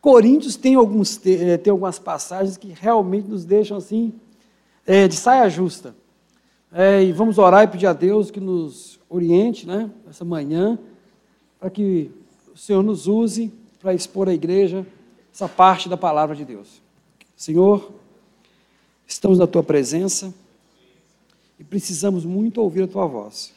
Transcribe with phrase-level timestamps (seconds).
[0.00, 4.12] Coríntios tem, alguns, tem algumas passagens que realmente nos deixam assim,
[4.86, 5.94] é, de saia justa.
[6.72, 10.78] É, e vamos orar e pedir a Deus que nos oriente, né, essa manhã,
[11.58, 12.10] para que
[12.52, 14.86] o Senhor nos use para expor à igreja
[15.32, 16.80] essa parte da palavra de Deus.
[17.36, 17.92] Senhor,
[19.06, 20.32] estamos na tua presença
[21.58, 23.52] e precisamos muito ouvir a tua voz.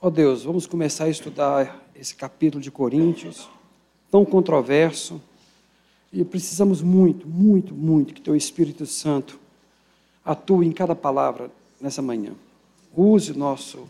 [0.00, 3.48] Ó oh Deus, vamos começar a estudar esse capítulo de Coríntios,
[4.10, 5.20] tão controverso,
[6.12, 9.38] e precisamos muito, muito, muito que teu Espírito Santo
[10.24, 11.50] atue em cada palavra
[11.80, 12.32] nessa manhã.
[12.96, 13.88] Use o nosso,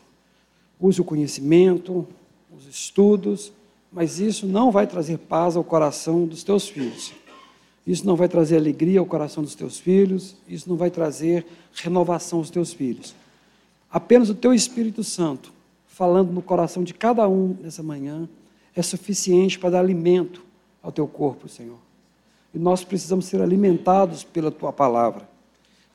[0.81, 2.07] use o conhecimento,
[2.57, 3.53] os estudos,
[3.93, 7.13] mas isso não vai trazer paz ao coração dos teus filhos.
[7.87, 12.41] Isso não vai trazer alegria ao coração dos teus filhos, isso não vai trazer renovação
[12.41, 13.15] aos teus filhos.
[13.91, 15.53] Apenas o teu Espírito Santo,
[15.87, 18.29] falando no coração de cada um nessa manhã,
[18.81, 20.45] é suficiente para dar alimento
[20.83, 21.79] ao teu corpo, Senhor.
[22.55, 25.29] E nós precisamos ser alimentados pela tua palavra.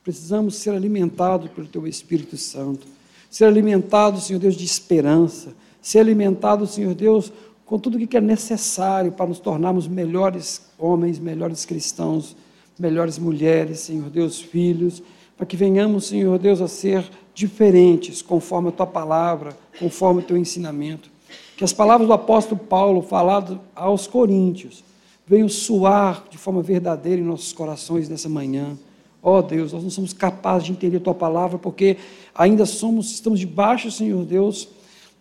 [0.04, 2.86] Precisamos ser alimentados pelo teu Espírito Santo.
[3.30, 5.54] Ser alimentados, Senhor Deus, de esperança.
[5.82, 7.32] Ser alimentados, Senhor Deus,
[7.66, 12.36] com tudo o que é necessário para nos tornarmos melhores homens, melhores cristãos,
[12.78, 15.02] melhores mulheres, Senhor Deus, filhos,
[15.38, 20.38] para que venhamos, Senhor Deus, a ser diferentes conforme a tua palavra, conforme o teu
[20.38, 21.13] ensinamento.
[21.58, 24.84] Que as palavras do apóstolo Paulo, falado aos coríntios,
[25.26, 28.78] venham soar de forma verdadeira em nossos corações nessa manhã.
[29.22, 31.98] Ó oh, Deus, nós não somos capazes de entender a tua palavra porque
[32.36, 34.68] ainda somos, estamos debaixo, Senhor Deus,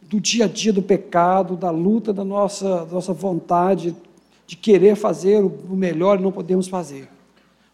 [0.02, 3.94] do dia a dia do pecado, da luta da nossa, da nossa vontade
[4.46, 7.08] de querer fazer o melhor e não podemos fazer.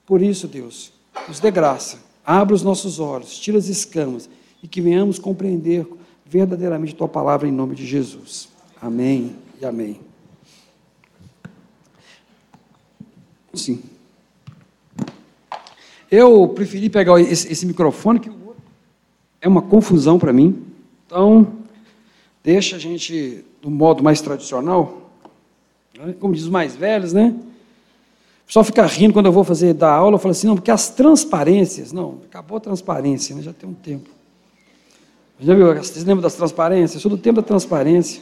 [0.06, 0.92] Por isso, Deus,
[1.26, 4.28] nos dê graça, abra os nossos olhos, tira as escamas
[4.62, 5.86] e que venhamos compreender
[6.28, 8.48] verdadeiramente tua palavra em nome de Jesus.
[8.80, 10.00] Amém e amém.
[13.54, 13.82] Sim.
[16.10, 18.30] Eu preferi pegar esse, esse microfone, que
[19.40, 20.64] é uma confusão para mim.
[21.06, 21.46] Então,
[22.44, 25.10] deixa a gente do modo mais tradicional,
[26.20, 27.34] como diz os mais velhos, né?
[28.42, 30.70] O pessoal fica rindo quando eu vou fazer dar aula, eu falo assim, não, porque
[30.70, 33.42] as transparências, não, acabou a transparência, né?
[33.42, 34.17] já tem um tempo.
[35.40, 36.94] Já viu, vocês lembram das transparências?
[36.94, 38.20] Eu sou do tempo da transparência.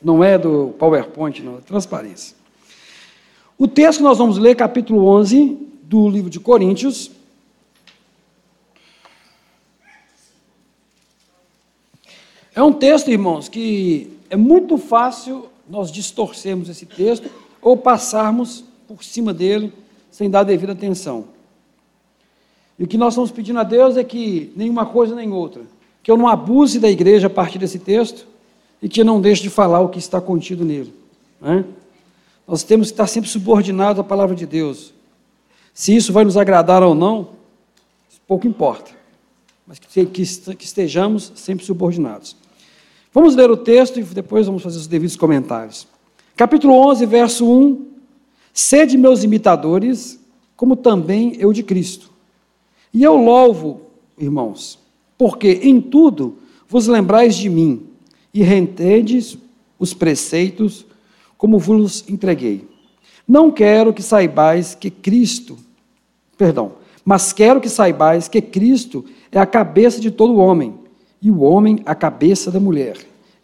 [0.00, 2.36] Não é do PowerPoint, não, é transparência.
[3.58, 7.10] O texto que nós vamos ler, capítulo 11 do livro de Coríntios,
[12.54, 17.30] É um texto, irmãos, que é muito fácil nós distorcermos esse texto
[17.62, 19.72] ou passarmos por cima dele
[20.10, 21.24] sem dar devida atenção.
[22.78, 25.62] E o que nós estamos pedindo a Deus é que nenhuma coisa nem outra,
[26.02, 28.26] que eu não abuse da igreja a partir desse texto
[28.80, 30.92] e que eu não deixe de falar o que está contido nele.
[31.40, 31.64] Né?
[32.46, 34.92] Nós temos que estar sempre subordinados à palavra de Deus.
[35.72, 37.30] Se isso vai nos agradar ou não,
[38.26, 38.90] pouco importa,
[39.66, 42.36] mas que estejamos sempre subordinados.
[43.12, 45.86] Vamos ler o texto e depois vamos fazer os devidos comentários.
[46.34, 47.86] Capítulo 11, verso 1.
[48.54, 50.18] Sede meus imitadores,
[50.56, 52.10] como também eu de Cristo.
[52.92, 53.82] E eu louvo,
[54.18, 54.78] irmãos,
[55.22, 57.86] porque em tudo vos lembrais de mim
[58.34, 59.38] e rentedes
[59.78, 60.84] os preceitos
[61.38, 62.68] como vos entreguei.
[63.28, 65.56] Não quero que saibais que Cristo,
[66.36, 66.72] perdão,
[67.04, 70.74] mas quero que saibais que Cristo é a cabeça de todo homem
[71.22, 72.96] e o homem a cabeça da mulher,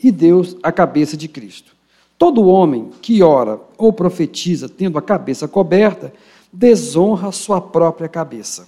[0.02, 1.76] e Deus a cabeça de Cristo.
[2.18, 6.12] Todo homem que ora ou profetiza tendo a cabeça coberta,
[6.52, 8.66] desonra sua própria cabeça.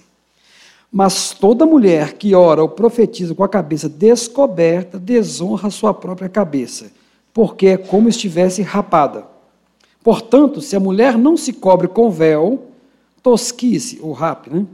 [0.91, 6.91] Mas toda mulher que ora ou profetiza com a cabeça descoberta, desonra sua própria cabeça,
[7.33, 9.25] porque é como estivesse rapada.
[10.03, 12.67] Portanto, se a mulher não se cobre com véu,
[13.23, 14.65] tosquice ou rape, né?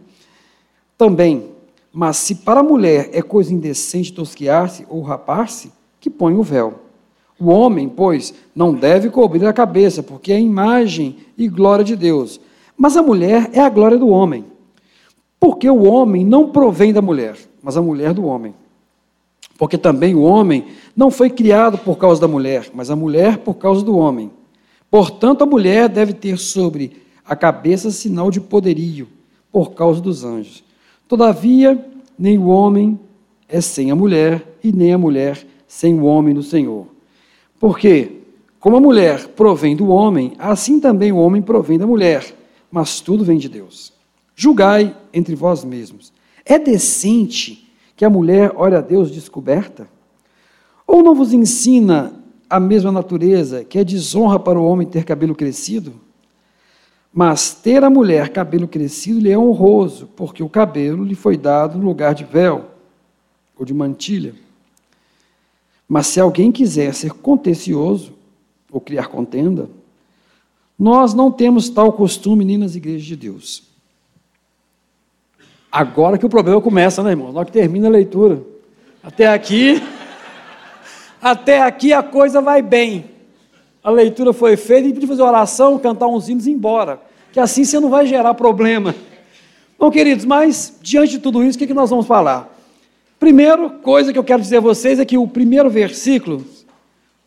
[0.97, 1.57] Também
[2.00, 6.75] mas se para a mulher é coisa indecente tosquiar-se ou rapar-se, que põe o véu.
[7.39, 11.95] O homem, pois, não deve cobrir a cabeça, porque é a imagem e glória de
[11.95, 12.39] Deus.
[12.77, 14.45] Mas a mulher é a glória do homem.
[15.39, 18.54] Porque o homem não provém da mulher, mas a mulher do homem.
[19.57, 23.56] Porque também o homem não foi criado por causa da mulher, mas a mulher por
[23.56, 24.31] causa do homem.
[24.89, 29.07] Portanto, a mulher deve ter sobre a cabeça sinal de poderio,
[29.51, 30.63] por causa dos anjos.
[31.07, 31.83] Todavia,
[32.18, 33.00] nem o homem
[33.50, 36.88] é sem a mulher, e nem a mulher sem o homem no Senhor.
[37.60, 38.22] Porque,
[38.60, 42.33] como a mulher provém do homem, assim também o homem provém da mulher,
[42.72, 43.94] mas tudo vem de Deus.
[44.39, 46.13] Julgai entre vós mesmos.
[46.45, 49.89] É decente que a mulher ore a Deus descoberta?
[50.86, 52.13] Ou não vos ensina
[52.48, 55.92] a mesma natureza que é desonra para o homem ter cabelo crescido?
[57.12, 61.80] Mas ter a mulher cabelo crescido lhe é honroso, porque o cabelo lhe foi dado
[61.80, 62.69] no lugar de véu
[63.57, 64.36] ou de mantilha.
[65.90, 68.13] Mas se alguém quiser ser contencioso
[68.72, 69.68] ou criar contenda,
[70.78, 73.76] nós não temos tal costume nem nas igrejas de Deus.
[75.72, 77.31] Agora que o problema começa, né, irmão?
[77.31, 78.42] Logo que termina a leitura.
[79.04, 79.81] Até aqui,
[81.22, 83.06] até aqui a coisa vai bem.
[83.84, 87.00] A leitura foi feita e pediu fazer oração, cantar uns hinos e ir embora.
[87.31, 88.96] Que assim você não vai gerar problema.
[89.80, 92.54] Bom, queridos, mas diante de tudo isso, o que, que nós vamos falar?
[93.19, 96.46] Primeiro, coisa que eu quero dizer a vocês é que o primeiro versículo,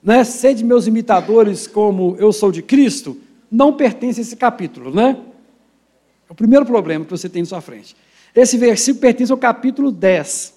[0.03, 3.17] né, sede meus imitadores como eu sou de Cristo,
[3.51, 5.17] não pertence a esse capítulo, né?
[6.29, 7.97] É o primeiro problema que você tem na sua frente.
[8.35, 10.55] Esse versículo pertence ao capítulo 10.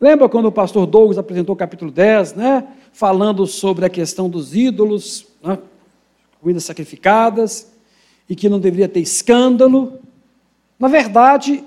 [0.00, 2.66] Lembra quando o pastor Douglas apresentou o capítulo 10, né?
[2.92, 5.58] Falando sobre a questão dos ídolos, né?
[6.40, 7.72] comidas sacrificadas,
[8.28, 9.98] e que não deveria ter escândalo.
[10.78, 11.64] Na verdade,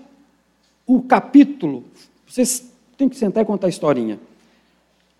[0.87, 1.83] o capítulo,
[2.25, 4.19] vocês têm que sentar e contar a historinha.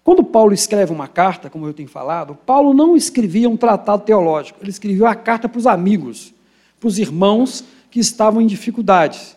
[0.04, 4.60] Quando Paulo escreve uma carta, como eu tenho falado, Paulo não escrevia um tratado teológico,
[4.62, 6.34] ele escrevia a carta para os amigos,
[6.80, 9.36] para os irmãos que estavam em dificuldades.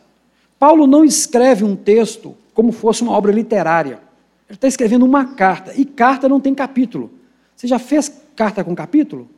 [0.64, 4.00] Paulo não escreve um texto como fosse uma obra literária.
[4.48, 7.10] Ele está escrevendo uma carta, e carta não tem capítulo.
[7.54, 9.28] Você já fez carta com capítulo?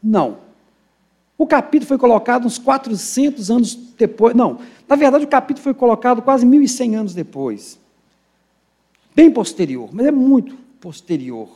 [0.00, 0.38] Não.
[1.36, 4.36] O capítulo foi colocado uns 400 anos depois.
[4.36, 7.76] Não, na verdade, o capítulo foi colocado quase 1.100 anos depois.
[9.16, 11.48] Bem posterior, mas é muito posterior,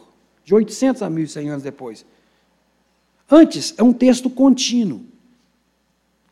[0.45, 2.05] de 800 a 1100 anos depois.
[3.31, 5.12] Antes, é um texto contínuo.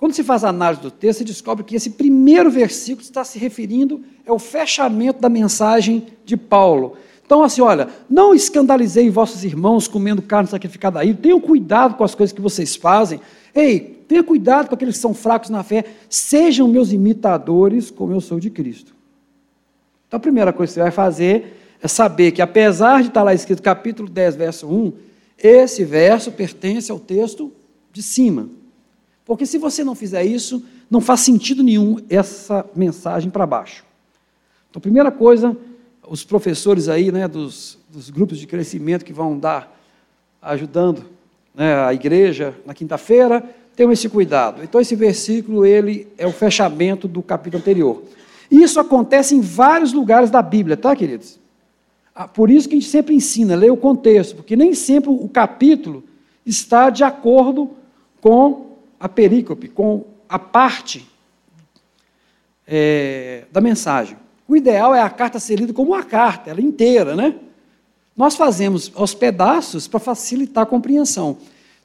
[0.00, 3.38] Quando se faz a análise do texto, você descobre que esse primeiro versículo está se
[3.38, 6.96] referindo é o fechamento da mensagem de Paulo.
[7.22, 12.14] Então, assim, olha, não escandalizei vossos irmãos comendo carne sacrificada aí, tenham cuidado com as
[12.14, 13.20] coisas que vocês fazem.
[13.54, 18.22] Ei, tenha cuidado com aqueles que são fracos na fé, sejam meus imitadores, como eu
[18.22, 18.94] sou de Cristo.
[20.08, 23.34] Então, a primeira coisa que você vai fazer é saber que, apesar de estar lá
[23.34, 24.92] escrito capítulo 10, verso 1,
[25.36, 27.52] esse verso pertence ao texto
[27.92, 28.48] de cima.
[29.30, 30.60] Porque se você não fizer isso,
[30.90, 33.84] não faz sentido nenhum essa mensagem para baixo.
[34.68, 35.56] Então, primeira coisa,
[36.08, 39.72] os professores aí, né, dos, dos grupos de crescimento que vão dar,
[40.42, 41.04] ajudando
[41.54, 43.40] né, a igreja na quinta-feira,
[43.76, 44.64] tenham esse cuidado.
[44.64, 48.02] Então, esse versículo, ele é o fechamento do capítulo anterior.
[48.50, 51.38] Isso acontece em vários lugares da Bíblia, tá, queridos?
[52.12, 55.28] Ah, por isso que a gente sempre ensina, lê o contexto, porque nem sempre o
[55.28, 56.02] capítulo
[56.44, 57.70] está de acordo
[58.20, 58.69] com
[59.00, 61.08] a perícope, com a parte
[62.68, 64.16] é, da mensagem.
[64.46, 67.34] O ideal é a carta ser lida como uma carta, ela inteira, né?
[68.16, 71.38] Nós fazemos aos pedaços para facilitar a compreensão.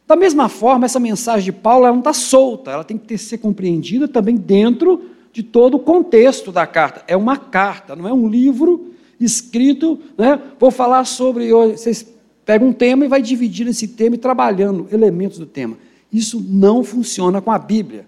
[0.06, 3.38] Da mesma forma, essa mensagem de Paulo não está solta, ela tem que ter, ser
[3.38, 7.04] compreendida também dentro de todo o contexto da carta.
[7.08, 10.40] É uma carta, não é um livro escrito, né?
[10.60, 11.52] Vou falar sobre.
[11.52, 12.06] Vocês
[12.46, 15.78] pegam um tema e vai dividir esse tema e trabalhando elementos do tema.
[16.16, 18.08] Isso não funciona com a Bíblia.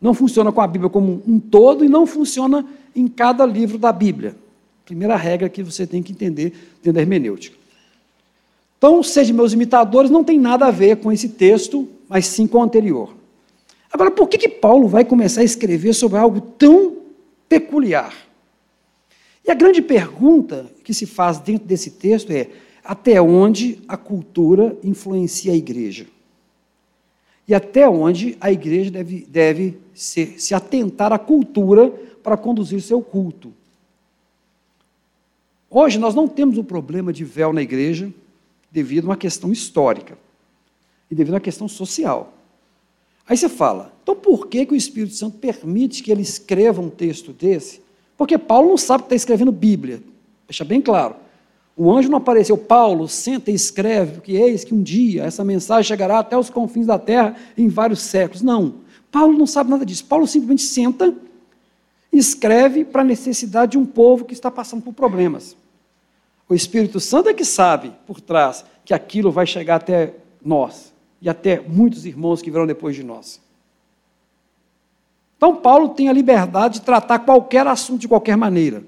[0.00, 2.64] Não funciona com a Bíblia como um todo e não funciona
[2.96, 4.34] em cada livro da Bíblia.
[4.86, 7.58] Primeira regra que você tem que entender dentro da hermenêutica.
[8.78, 12.56] Então, seja meus imitadores, não tem nada a ver com esse texto, mas sim com
[12.56, 13.14] o anterior.
[13.92, 16.96] Agora, por que, que Paulo vai começar a escrever sobre algo tão
[17.50, 18.14] peculiar?
[19.46, 22.48] E a grande pergunta que se faz dentro desse texto é:
[22.82, 26.06] até onde a cultura influencia a igreja?
[27.48, 31.88] E até onde a igreja deve, deve se, se atentar à cultura
[32.22, 33.52] para conduzir seu culto?
[35.70, 38.12] Hoje nós não temos o problema de véu na igreja
[38.70, 40.18] devido a uma questão histórica
[41.10, 42.34] e devido a uma questão social.
[43.26, 46.90] Aí você fala, então por que, que o Espírito Santo permite que ele escreva um
[46.90, 47.88] texto desse
[48.18, 50.02] porque Paulo não sabe que está escrevendo Bíblia.
[50.48, 51.14] Deixa bem claro.
[51.80, 52.58] O anjo não apareceu.
[52.58, 56.86] Paulo senta e escreve, porque eis que um dia essa mensagem chegará até os confins
[56.86, 58.42] da terra em vários séculos.
[58.42, 58.74] Não.
[59.12, 60.04] Paulo não sabe nada disso.
[60.04, 61.14] Paulo simplesmente senta
[62.12, 65.56] e escreve para a necessidade de um povo que está passando por problemas.
[66.48, 70.92] O Espírito Santo é que sabe por trás que aquilo vai chegar até nós
[71.22, 73.40] e até muitos irmãos que virão depois de nós.
[75.36, 78.82] Então, Paulo tem a liberdade de tratar qualquer assunto de qualquer maneira.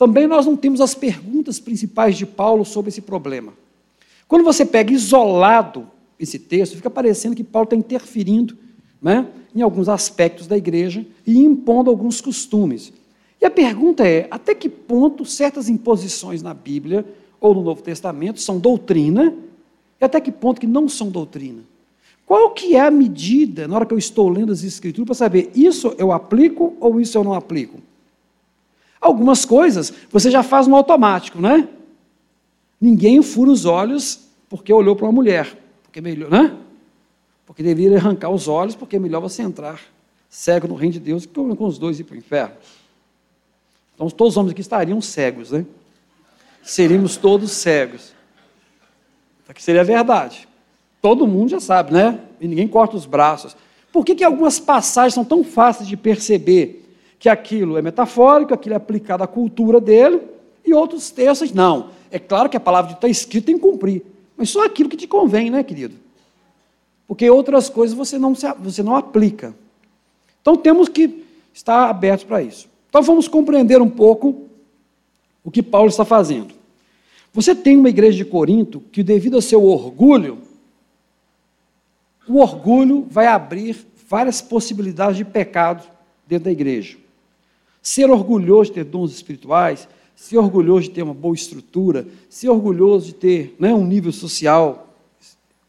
[0.00, 3.52] Também nós não temos as perguntas principais de Paulo sobre esse problema.
[4.26, 5.86] Quando você pega isolado
[6.18, 8.56] esse texto, fica parecendo que Paulo está interferindo
[9.02, 12.94] né, em alguns aspectos da igreja e impondo alguns costumes.
[13.38, 17.04] E a pergunta é: até que ponto certas imposições na Bíblia
[17.38, 19.34] ou no Novo Testamento são doutrina,
[20.00, 21.60] e até que ponto que não são doutrina?
[22.24, 25.50] Qual que é a medida, na hora que eu estou lendo as escrituras, para saber
[25.54, 27.89] isso eu aplico ou isso eu não aplico?
[29.00, 31.68] Algumas coisas você já faz no automático, né?
[32.80, 36.56] Ninguém fura os olhos porque olhou para uma mulher, porque melhor, né?
[37.46, 39.80] Porque deveria arrancar os olhos, porque é melhor você entrar
[40.30, 42.54] cego no reino de Deus que com os dois ir para o inferno.
[43.94, 45.66] Então todos os homens aqui estariam cegos, né?
[46.62, 48.14] Seríamos todos cegos.
[49.42, 50.48] Isso aqui seria verdade.
[51.02, 52.20] Todo mundo já sabe, né?
[52.40, 53.56] E ninguém corta os braços.
[53.92, 56.89] Por que, que algumas passagens são tão fáceis de perceber
[57.20, 60.22] que aquilo é metafórico, aquilo é aplicado à cultura dele,
[60.64, 61.90] e outros textos, não.
[62.10, 64.02] É claro que a palavra está escrita tem que cumprir,
[64.36, 65.94] mas só aquilo que te convém, né, querido?
[67.06, 69.54] Porque outras coisas você não, você não aplica.
[70.40, 72.68] Então temos que estar abertos para isso.
[72.88, 74.48] Então vamos compreender um pouco
[75.44, 76.54] o que Paulo está fazendo.
[77.34, 80.38] Você tem uma igreja de Corinto que, devido ao seu orgulho,
[82.26, 83.76] o orgulho vai abrir
[84.08, 85.86] várias possibilidades de pecado
[86.26, 86.96] dentro da igreja.
[87.82, 93.06] Ser orgulhoso de ter dons espirituais, ser orgulhoso de ter uma boa estrutura, ser orgulhoso
[93.06, 94.94] de ter né, um nível social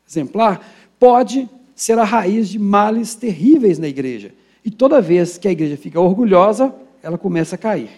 [0.07, 0.67] exemplar,
[0.99, 4.33] pode ser a raiz de males terríveis na igreja.
[4.63, 7.89] E toda vez que a igreja fica orgulhosa, ela começa a cair.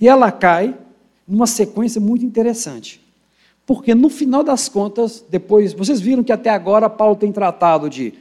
[0.00, 0.74] E ela cai
[1.26, 3.00] numa sequência muito interessante.
[3.66, 8.14] Porque no final das contas, depois, vocês viram que até agora Paulo tem tratado de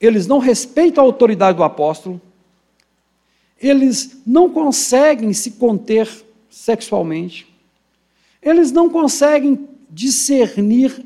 [0.00, 2.20] eles não respeitam a autoridade do apóstolo,
[3.60, 6.08] eles não conseguem se conter
[6.48, 7.46] sexualmente,
[8.42, 11.04] eles não conseguem discernir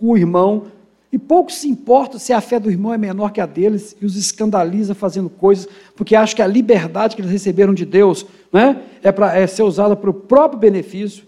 [0.00, 0.66] o irmão,
[1.14, 4.04] e pouco se importa se a fé do irmão é menor que a deles e
[4.04, 8.82] os escandaliza fazendo coisas, porque acham que a liberdade que eles receberam de Deus né,
[9.00, 11.24] é para é ser usada para o próprio benefício.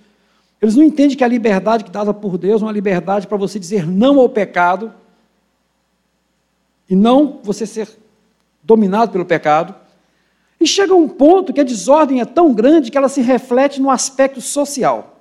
[0.61, 3.37] Eles não entendem que a liberdade que é dada por Deus é uma liberdade para
[3.37, 4.93] você dizer não ao pecado
[6.91, 7.89] e não você ser
[8.65, 9.73] dominado pelo pecado.
[10.61, 13.91] E chega um ponto que a desordem é tão grande que ela se reflete no
[13.91, 15.21] aspecto social.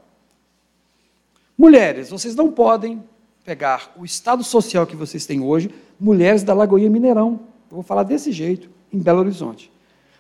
[1.58, 3.04] Mulheres, vocês não podem
[3.44, 7.40] pegar o estado social que vocês têm hoje, mulheres da Lagoinha Mineirão.
[7.70, 9.72] Eu vou falar desse jeito, em Belo Horizonte.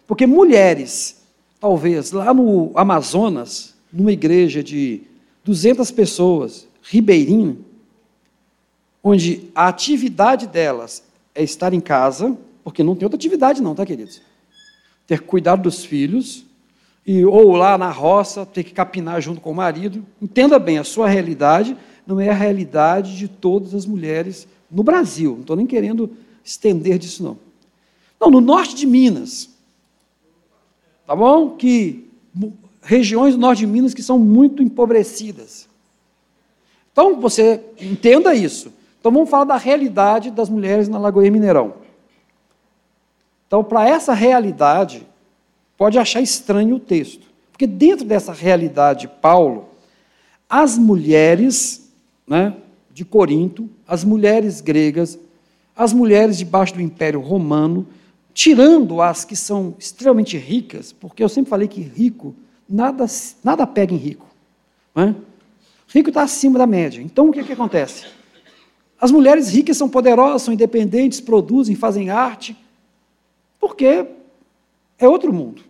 [0.08, 1.24] Porque mulheres,
[1.60, 5.02] talvez lá no Amazonas, numa igreja de
[5.44, 7.58] 200 pessoas, ribeirinha,
[9.04, 11.04] onde a atividade delas
[11.34, 14.22] é estar em casa, porque não tem outra atividade não, tá, queridos?
[15.08, 16.46] Ter cuidado dos filhos,
[17.06, 20.04] e, ou lá na roça, ter que capinar junto com o marido.
[20.22, 25.34] Entenda bem, a sua realidade não é a realidade de todas as mulheres no Brasil.
[25.34, 26.10] Não estou nem querendo
[26.44, 27.38] estender disso, não.
[28.20, 29.50] Não, no norte de Minas,
[31.06, 31.52] tá bom?
[31.52, 32.08] Que
[32.82, 35.68] regiões do norte de Minas que são muito empobrecidas.
[36.92, 38.72] Então, você entenda isso.
[39.00, 41.74] Então, vamos falar da realidade das mulheres na Lagoinha Mineirão.
[43.56, 45.08] Então, para essa realidade,
[45.78, 47.26] pode achar estranho o texto.
[47.54, 49.70] Porque dentro dessa realidade, Paulo,
[50.50, 51.90] as mulheres
[52.28, 52.54] né,
[52.92, 55.18] de Corinto, as mulheres gregas,
[55.74, 57.88] as mulheres debaixo do Império Romano,
[58.34, 62.36] tirando as que são extremamente ricas, porque eu sempre falei que rico
[62.68, 63.06] nada,
[63.42, 64.28] nada pega em rico.
[64.98, 65.16] É?
[65.88, 67.02] Rico está acima da média.
[67.02, 68.06] Então, o que, que acontece?
[69.00, 72.65] As mulheres ricas são poderosas, são independentes, produzem, fazem arte,
[73.66, 74.06] porque
[75.00, 75.64] é outro mundo.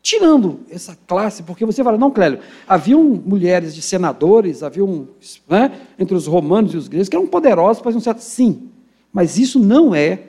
[0.00, 5.06] Tirando essa classe, porque você fala, não, Clélio, haviam mulheres de senadores, haviam,
[5.46, 8.20] né, entre os romanos e os gregos, que eram poderosos, faziam certo.
[8.20, 8.70] Sim,
[9.12, 10.20] mas isso não é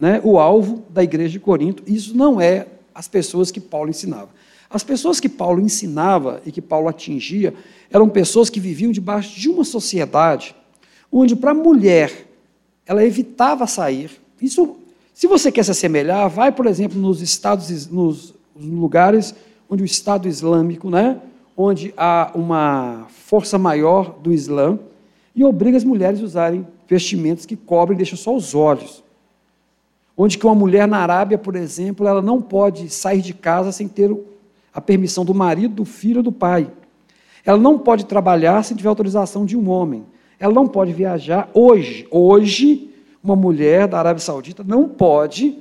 [0.00, 4.30] né, o alvo da igreja de Corinto, isso não é as pessoas que Paulo ensinava.
[4.68, 7.54] As pessoas que Paulo ensinava e que Paulo atingia
[7.88, 10.56] eram pessoas que viviam debaixo de uma sociedade
[11.12, 12.26] onde, para a mulher,
[12.84, 14.10] ela evitava sair.
[14.40, 14.81] Isso,
[15.12, 19.34] se você quer se assemelhar, vai, por exemplo, nos estados, nos lugares
[19.68, 21.20] onde o Estado Islâmico, né,
[21.56, 24.78] onde há uma força maior do Islã,
[25.34, 29.02] e obriga as mulheres a usarem vestimentos que cobrem e deixam só os olhos.
[30.16, 33.88] Onde que uma mulher na Arábia, por exemplo, ela não pode sair de casa sem
[33.88, 34.14] ter
[34.74, 36.70] a permissão do marido, do filho ou do pai.
[37.44, 40.04] Ela não pode trabalhar sem tiver autorização de um homem.
[40.38, 42.06] Ela não pode viajar hoje.
[42.10, 42.91] Hoje,
[43.22, 45.58] uma mulher da Arábia Saudita não pode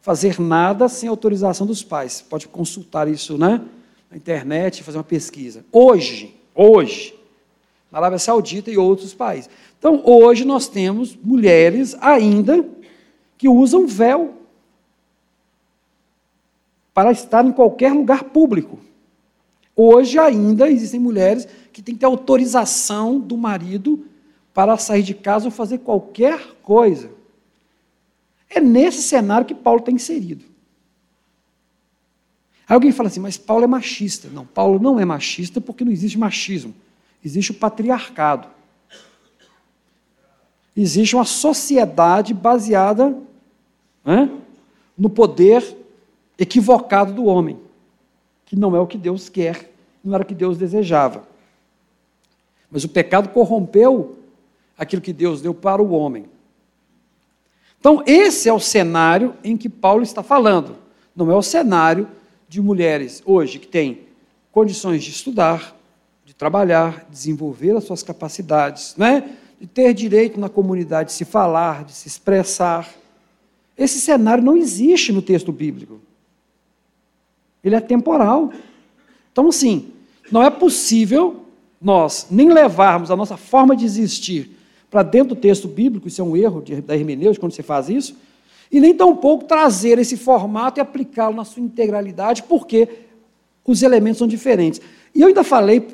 [0.00, 2.24] fazer nada sem autorização dos pais.
[2.28, 3.60] Pode consultar isso né,
[4.10, 5.64] na internet, fazer uma pesquisa.
[5.72, 7.14] Hoje, hoje,
[7.90, 9.48] na Arábia Saudita e outros países.
[9.78, 12.64] Então, hoje nós temos mulheres ainda
[13.38, 14.34] que usam véu
[16.92, 18.78] para estar em qualquer lugar público.
[19.74, 24.04] Hoje ainda existem mulheres que têm que ter autorização do marido
[24.54, 27.10] para sair de casa ou fazer qualquer coisa.
[28.48, 30.44] É nesse cenário que Paulo está inserido.
[32.68, 34.28] Aí alguém fala assim, mas Paulo é machista.
[34.28, 36.74] Não, Paulo não é machista porque não existe machismo.
[37.24, 38.48] Existe o patriarcado.
[40.76, 43.16] Existe uma sociedade baseada
[44.04, 44.30] né,
[44.96, 45.76] no poder
[46.38, 47.58] equivocado do homem,
[48.46, 49.70] que não é o que Deus quer,
[50.02, 51.28] não era o que Deus desejava.
[52.70, 54.18] Mas o pecado corrompeu
[54.76, 56.26] aquilo que Deus deu para o homem.
[57.78, 60.76] Então, esse é o cenário em que Paulo está falando.
[61.16, 62.08] Não é o cenário
[62.48, 64.02] de mulheres hoje que têm
[64.52, 65.76] condições de estudar,
[66.24, 69.36] de trabalhar, desenvolver as suas capacidades, né?
[69.60, 72.88] de ter direito na comunidade de se falar, de se expressar.
[73.76, 76.00] Esse cenário não existe no texto bíblico.
[77.64, 78.52] Ele é temporal.
[79.32, 79.92] Então, assim,
[80.30, 81.44] não é possível
[81.80, 84.56] nós nem levarmos a nossa forma de existir
[84.92, 88.14] para dentro do texto bíblico, isso é um erro da hermenêutica quando você faz isso,
[88.70, 92.86] e nem tampouco trazer esse formato e aplicá-lo na sua integralidade, porque
[93.64, 94.82] os elementos são diferentes.
[95.14, 95.88] E eu ainda falei,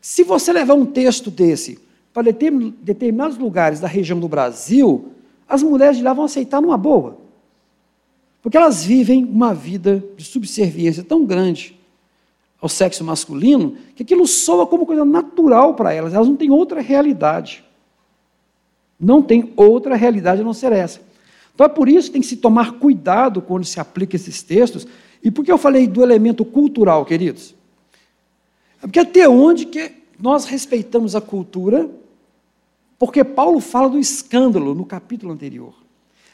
[0.00, 1.78] se você levar um texto desse
[2.10, 5.12] para determinados lugares da região do Brasil,
[5.46, 7.18] as mulheres de lá vão aceitar numa boa.
[8.40, 11.78] Porque elas vivem uma vida de subserviência tão grande
[12.62, 16.80] ao sexo masculino, que aquilo soa como coisa natural para elas, elas não têm outra
[16.80, 17.67] realidade.
[18.98, 21.00] Não tem outra realidade a não ser essa.
[21.54, 24.86] Então é por isso que tem que se tomar cuidado quando se aplica esses textos.
[25.22, 27.54] E por que eu falei do elemento cultural, queridos?
[28.82, 31.90] É porque até onde que nós respeitamos a cultura?
[32.98, 35.74] Porque Paulo fala do escândalo no capítulo anterior.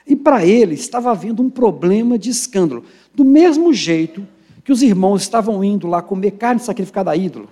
[0.06, 2.84] E para ele estava havendo um problema de escândalo.
[3.14, 4.26] Do mesmo jeito
[4.62, 7.48] que os irmãos estavam indo lá comer carne sacrificada a ídolo,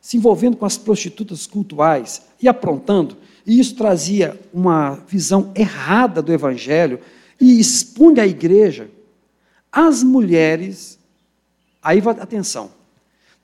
[0.00, 6.32] se envolvendo com as prostitutas cultuais e aprontando, e isso trazia uma visão errada do
[6.32, 6.98] Evangelho
[7.40, 8.90] e expunha a igreja.
[9.70, 10.98] As mulheres,
[11.80, 12.70] aí atenção,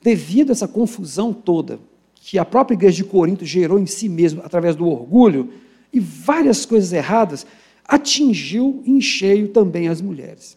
[0.02, 1.78] devido a essa confusão toda
[2.16, 5.52] que a própria igreja de Corinto gerou em si mesma através do orgulho
[5.92, 7.46] e várias coisas erradas,
[7.86, 10.56] atingiu em cheio também as mulheres.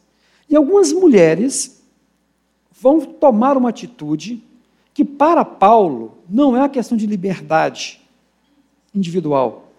[0.49, 1.83] E algumas mulheres
[2.79, 4.43] vão tomar uma atitude
[4.93, 7.99] que para Paulo não é uma questão de liberdade,
[8.97, 9.71] individual.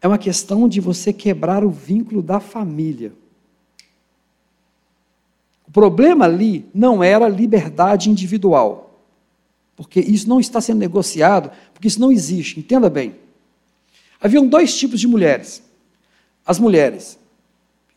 [0.00, 3.12] É uma questão de você quebrar o vínculo da família.
[5.66, 9.00] O problema ali não era liberdade individual,
[9.76, 13.14] porque isso não está sendo negociado, porque isso não existe, entenda bem.
[14.20, 15.62] Haviam dois tipos de mulheres.
[16.44, 17.18] As mulheres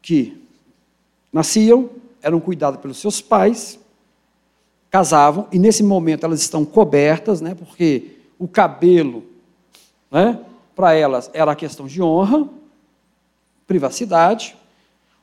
[0.02, 0.38] que
[1.34, 1.90] nasciam,
[2.22, 3.78] eram cuidadas pelos seus pais,
[4.90, 9.24] casavam, e nesse momento elas estão cobertas, né, porque o cabelo
[10.16, 10.40] né?
[10.74, 12.48] Para elas era a questão de honra,
[13.68, 14.56] privacidade.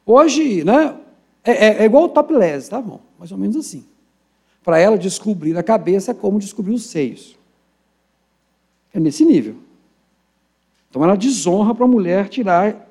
[0.04, 0.94] Hoje, né,
[1.42, 3.00] é, é, é igual o topless, tá bom?
[3.18, 3.86] Mais ou menos assim.
[4.62, 7.38] Para ela, descobrir a cabeça é como descobrir os seios.
[8.92, 9.56] É nesse nível.
[10.90, 12.86] Então, ela desonra para a mulher tirar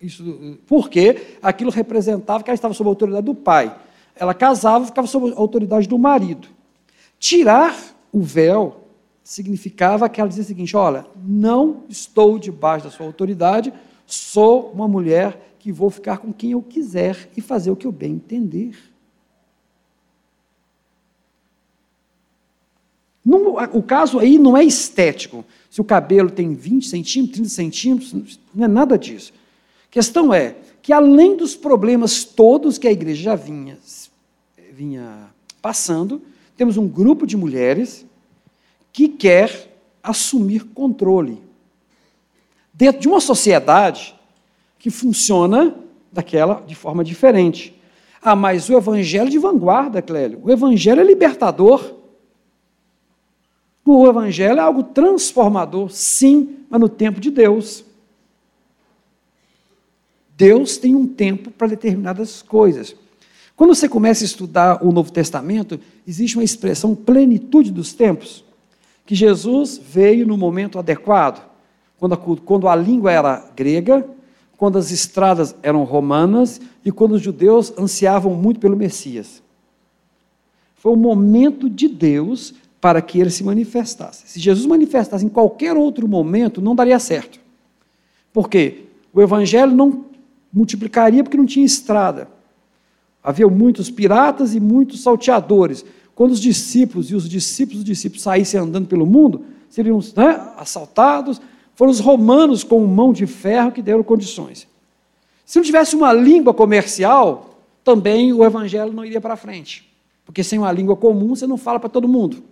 [0.00, 3.76] isso, porque aquilo representava que ela estava sob a autoridade do pai.
[4.16, 6.48] Ela casava, ficava sob a autoridade do marido.
[7.18, 7.76] Tirar
[8.10, 8.83] o véu
[9.24, 13.72] significava que ela dizia o seguinte: olha, não estou debaixo da sua autoridade,
[14.06, 17.92] sou uma mulher que vou ficar com quem eu quiser e fazer o que eu
[17.92, 18.76] bem entender.
[23.24, 25.42] Não, o caso aí não é estético.
[25.70, 29.32] Se o cabelo tem 20 centímetros, 30 centímetros, não é nada disso.
[29.86, 33.78] A questão é que, além dos problemas todos que a igreja já vinha,
[34.70, 35.30] vinha
[35.62, 36.20] passando,
[36.54, 38.04] temos um grupo de mulheres
[38.94, 41.42] que quer assumir controle
[42.72, 44.14] dentro de uma sociedade
[44.78, 45.74] que funciona
[46.12, 47.74] daquela de forma diferente.
[48.22, 50.40] Ah, mas o evangelho é de vanguarda, Clélio.
[50.44, 51.92] O evangelho é libertador.
[53.84, 57.84] O evangelho é algo transformador, sim, mas no tempo de Deus.
[60.36, 62.94] Deus tem um tempo para determinadas coisas.
[63.56, 68.44] Quando você começa a estudar o Novo Testamento, existe uma expressão plenitude dos tempos
[69.06, 71.44] que Jesus veio no momento adequado,
[71.98, 74.06] quando a, quando a língua era grega,
[74.56, 79.42] quando as estradas eram romanas e quando os judeus ansiavam muito pelo Messias.
[80.76, 84.28] Foi o momento de Deus para que ele se manifestasse.
[84.28, 87.40] Se Jesus manifestasse em qualquer outro momento, não daria certo.
[88.32, 88.84] Por quê?
[89.12, 90.04] O evangelho não
[90.52, 92.28] multiplicaria porque não tinha estrada.
[93.22, 95.84] Havia muitos piratas e muitos salteadores.
[96.14, 101.40] Quando os discípulos e os discípulos dos discípulos saíssem andando pelo mundo, seriam né, assaltados,
[101.74, 104.68] foram os romanos com mão de ferro que deram condições.
[105.44, 109.90] Se não tivesse uma língua comercial, também o evangelho não iria para frente.
[110.24, 112.42] Porque sem uma língua comum, você não fala para todo mundo.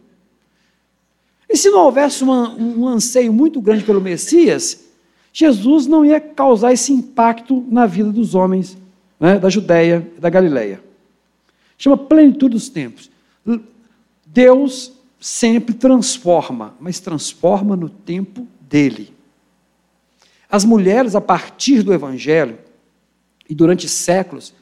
[1.48, 4.87] E se não houvesse uma, um anseio muito grande pelo Messias,
[5.33, 8.77] Jesus não ia causar esse impacto na vida dos homens
[9.20, 10.83] né, da Judéia e da Galileia.
[11.79, 13.12] Chama plenitude dos tempos.
[14.27, 19.15] Deus sempre transforma, mas transforma no tempo dele.
[20.51, 22.59] As mulheres, a partir do Evangelho,
[23.49, 24.55] e durante séculos,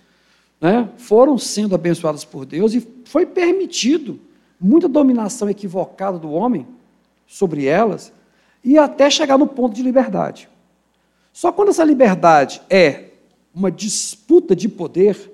[0.61, 4.21] né, foram sendo abençoadas por Deus e foi permitido
[4.61, 6.67] muita dominação equivocada do homem
[7.27, 8.13] sobre elas
[8.63, 10.49] e até chegar no ponto de liberdade.
[11.33, 13.11] Só quando essa liberdade é
[13.55, 15.33] uma disputa de poder,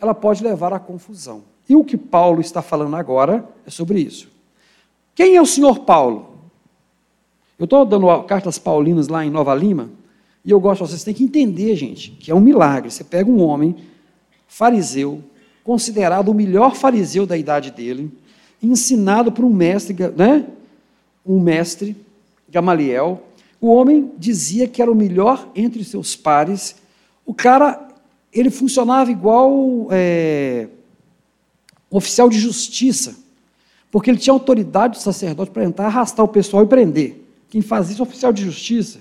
[0.00, 1.44] ela pode levar à confusão.
[1.72, 4.28] E o que Paulo está falando agora é sobre isso.
[5.14, 6.34] Quem é o senhor Paulo?
[7.58, 9.88] Eu estou dando cartas paulinas lá em Nova Lima,
[10.44, 12.90] e eu gosto, vocês têm que entender, gente, que é um milagre.
[12.90, 13.74] Você pega um homem
[14.46, 15.24] fariseu,
[15.64, 18.12] considerado o melhor fariseu da idade dele,
[18.62, 20.44] ensinado por um mestre, né?
[21.24, 21.96] Um mestre,
[22.50, 23.22] Gamaliel.
[23.58, 26.76] O homem dizia que era o melhor entre seus pares.
[27.24, 27.88] O cara,
[28.30, 30.68] ele funcionava igual é,
[31.92, 33.14] oficial de justiça,
[33.90, 37.22] porque ele tinha autoridade do sacerdote para entrar, arrastar o pessoal e prender.
[37.50, 39.00] Quem fazia isso é oficial de justiça.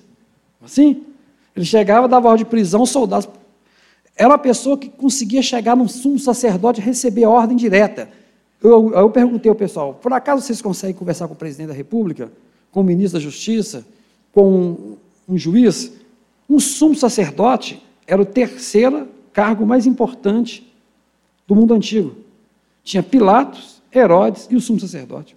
[0.61, 1.05] Assim?
[1.55, 3.27] Ele chegava, dava ordem de prisão, os soldados.
[4.15, 8.09] Era uma pessoa que conseguia chegar num sumo sacerdote e receber a ordem direta.
[8.61, 12.29] Eu, eu perguntei ao pessoal: por acaso vocês conseguem conversar com o presidente da República,
[12.71, 13.85] com o ministro da Justiça,
[14.33, 14.97] com um,
[15.29, 15.93] um juiz?
[16.49, 20.69] Um sumo sacerdote era o terceiro cargo mais importante
[21.47, 22.13] do mundo antigo.
[22.83, 25.35] Tinha Pilatos, Herodes e o sumo sacerdote.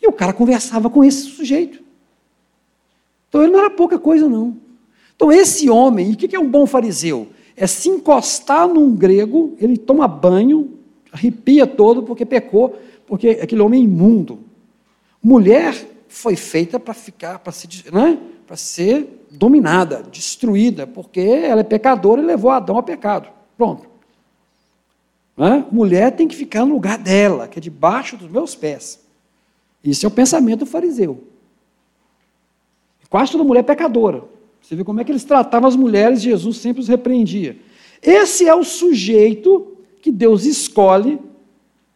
[0.00, 1.82] E o cara conversava com esse sujeito.
[3.28, 4.56] Então ele não era pouca coisa, não.
[5.16, 7.28] Então esse homem, e o que é um bom fariseu?
[7.56, 10.78] É se encostar num grego, ele toma banho,
[11.12, 14.40] arrepia todo porque pecou, porque aquele homem é imundo.
[15.22, 15.74] Mulher
[16.08, 18.18] foi feita para ficar, para ser, né?
[18.46, 23.28] para ser dominada, destruída, porque ela é pecadora e levou Adão ao pecado.
[23.56, 23.93] Pronto.
[25.36, 25.64] Né?
[25.70, 29.00] Mulher tem que ficar no lugar dela, que é debaixo dos meus pés.
[29.82, 31.24] Isso é o pensamento do fariseu.
[33.10, 34.24] Quase toda mulher é pecadora.
[34.60, 37.56] Você vê como é que eles tratavam as mulheres, Jesus sempre os repreendia.
[38.02, 41.20] Esse é o sujeito que Deus escolhe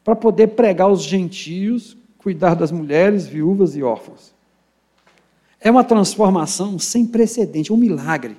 [0.04, 4.32] para poder pregar aos gentios, cuidar das mulheres, viúvas e órfãos.
[5.60, 8.36] É uma transformação sem precedente, um milagre.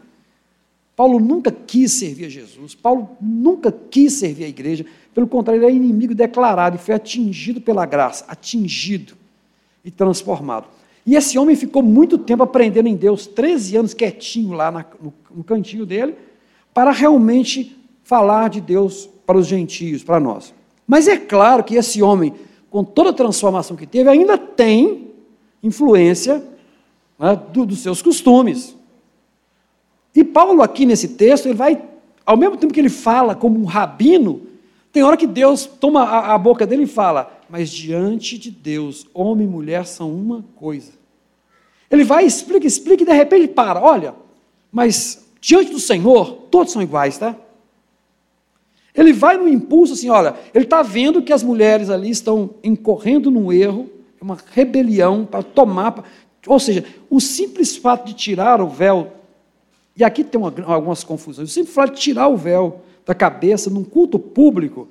[0.99, 5.71] Paulo nunca quis servir a Jesus, Paulo nunca quis servir a igreja, pelo contrário, ele
[5.71, 9.13] é inimigo declarado e foi atingido pela graça, atingido
[9.85, 10.67] e transformado.
[11.05, 15.13] E esse homem ficou muito tempo aprendendo em Deus, 13 anos quietinho lá na, no,
[15.33, 16.15] no cantinho dele,
[16.73, 20.53] para realmente falar de Deus para os gentios, para nós.
[20.85, 22.33] Mas é claro que esse homem,
[22.69, 25.11] com toda a transformação que teve, ainda tem
[25.63, 26.43] influência
[27.17, 28.77] né, do, dos seus costumes.
[30.15, 31.81] E Paulo, aqui nesse texto, ele vai,
[32.25, 34.41] ao mesmo tempo que ele fala como um rabino,
[34.91, 39.05] tem hora que Deus toma a, a boca dele e fala: Mas diante de Deus,
[39.13, 40.91] homem e mulher são uma coisa.
[41.89, 43.81] Ele vai, explica, explica e de repente para.
[43.81, 44.15] Olha,
[44.71, 47.35] mas diante do Senhor, todos são iguais, tá?
[48.93, 53.31] Ele vai no impulso assim, olha, ele está vendo que as mulheres ali estão incorrendo
[53.31, 56.03] num erro, uma rebelião para tomar.
[56.45, 59.13] Ou seja, o simples fato de tirar o véu,
[59.99, 63.69] e aqui tem uma, algumas confusões, o simples fato de tirar o véu da cabeça
[63.69, 64.87] num culto público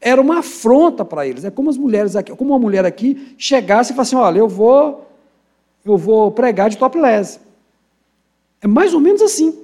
[0.00, 1.44] era uma afronta para eles.
[1.44, 4.48] É como as mulheres aqui, como uma mulher aqui chegasse e falasse assim: olha, eu
[4.48, 5.08] vou
[5.84, 7.40] eu vou pregar de topless.
[8.60, 9.58] É mais ou menos assim.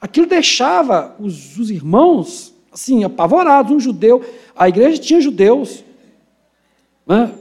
[0.00, 3.70] Aquilo deixava os, os irmãos assim, apavorados.
[3.70, 4.20] Um judeu,
[4.56, 5.84] a igreja tinha judeus,
[7.06, 7.32] né,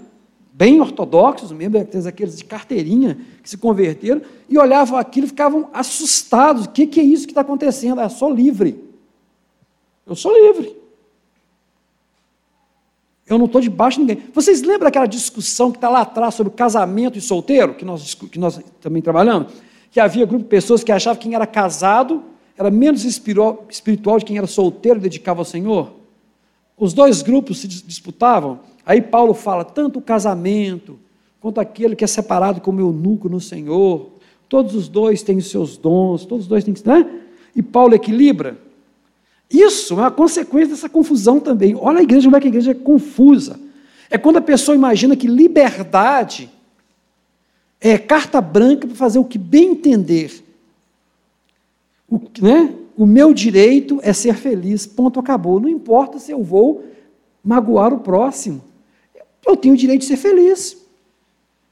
[0.57, 6.65] bem ortodoxos mesmo, aqueles de carteirinha que se converteram, e olhavam aquilo e ficavam assustados.
[6.65, 7.99] O que, que é isso que está acontecendo?
[7.99, 8.83] Ah, eu sou livre.
[10.03, 10.75] Eu sou livre.
[13.27, 14.25] Eu não estou debaixo de ninguém.
[14.33, 18.39] Vocês lembram daquela discussão que está lá atrás sobre casamento e solteiro, que nós, que
[18.39, 19.53] nós também trabalhamos?
[19.91, 22.23] Que havia grupo de pessoas que achavam que quem era casado
[22.57, 25.91] era menos espiritual de quem era solteiro e dedicava ao Senhor?
[26.75, 28.59] Os dois grupos se disputavam.
[28.87, 30.97] Aí Paulo fala: tanto o casamento
[31.41, 34.09] quanto aquele que é separado como eunuco no Senhor,
[34.47, 36.73] todos os dois têm os seus dons, todos os dois têm.
[36.85, 37.05] Né?
[37.53, 38.57] E Paulo equilibra.
[39.51, 41.75] Isso é uma consequência dessa confusão também.
[41.75, 43.59] Olha a igreja, como é que a igreja é confusa.
[44.09, 46.49] É quando a pessoa imagina que liberdade
[47.79, 50.43] é carta branca para fazer o que bem entender.
[52.09, 52.73] O, né?
[52.97, 55.59] o meu direito é ser feliz, ponto, acabou.
[55.59, 56.85] Não importa se eu vou
[57.43, 58.61] magoar o próximo.
[59.47, 60.85] Eu tenho o direito de ser feliz.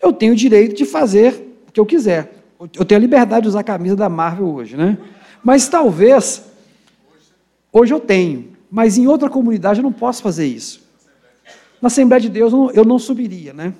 [0.01, 2.33] Eu tenho o direito de fazer o que eu quiser.
[2.73, 4.97] Eu tenho a liberdade de usar a camisa da Marvel hoje, né?
[5.43, 6.43] Mas talvez,
[7.71, 10.85] hoje eu tenho, mas em outra comunidade eu não posso fazer isso.
[11.81, 13.73] Na Assembleia de Deus eu não, eu não subiria, né?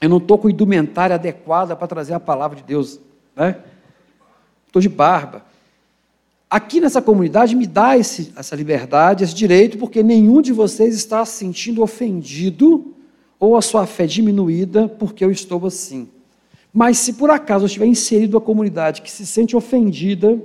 [0.00, 3.00] Eu não estou com indumentária adequada para trazer a palavra de Deus,
[3.34, 3.56] né?
[4.64, 5.44] Estou de barba.
[6.48, 11.24] Aqui nessa comunidade me dá esse, essa liberdade, esse direito, porque nenhum de vocês está
[11.24, 12.94] se sentindo ofendido
[13.38, 16.08] ou a sua fé diminuída porque eu estou assim.
[16.72, 20.40] Mas se por acaso eu estiver inserido a comunidade que se sente ofendida,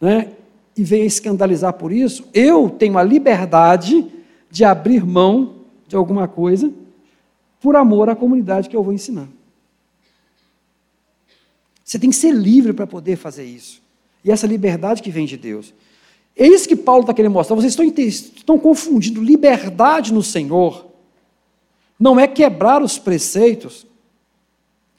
[0.00, 0.32] né,
[0.76, 4.06] e venha escandalizar por isso, eu tenho a liberdade
[4.50, 5.56] de abrir mão
[5.86, 6.72] de alguma coisa
[7.60, 9.28] por amor à comunidade que eu vou ensinar.
[11.84, 13.82] Você tem que ser livre para poder fazer isso.
[14.24, 15.74] E essa liberdade que vem de Deus.
[16.34, 17.54] É isso que Paulo está querendo mostrar.
[17.54, 20.86] Vocês estão, estão confundindo liberdade no Senhor.
[22.02, 23.86] Não é quebrar os preceitos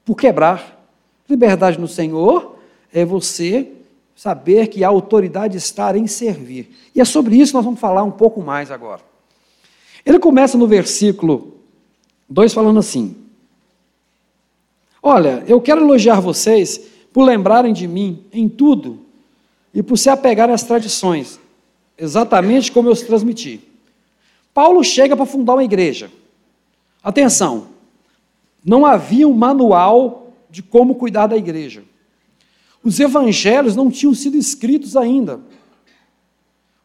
[0.05, 0.87] por quebrar.
[1.29, 2.55] Liberdade no Senhor
[2.93, 3.73] é você
[4.15, 6.73] saber que a autoridade está em servir.
[6.95, 9.01] E é sobre isso que nós vamos falar um pouco mais agora.
[10.05, 11.57] Ele começa no versículo
[12.29, 13.17] 2 falando assim:
[15.01, 16.79] Olha, eu quero elogiar vocês
[17.11, 19.01] por lembrarem de mim em tudo
[19.73, 21.37] e por se apegarem às tradições,
[21.97, 23.59] exatamente como eu os transmiti.
[24.53, 26.09] Paulo chega para fundar uma igreja.
[27.03, 27.67] Atenção,
[28.63, 31.83] não havia um manual de como cuidar da igreja.
[32.83, 35.41] Os evangelhos não tinham sido escritos ainda.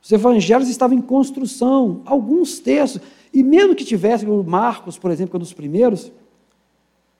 [0.02, 3.02] Os evangelhos estavam em construção, alguns textos,
[3.32, 6.10] e mesmo que tivesse o Marcos, por exemplo, que é um dos primeiros,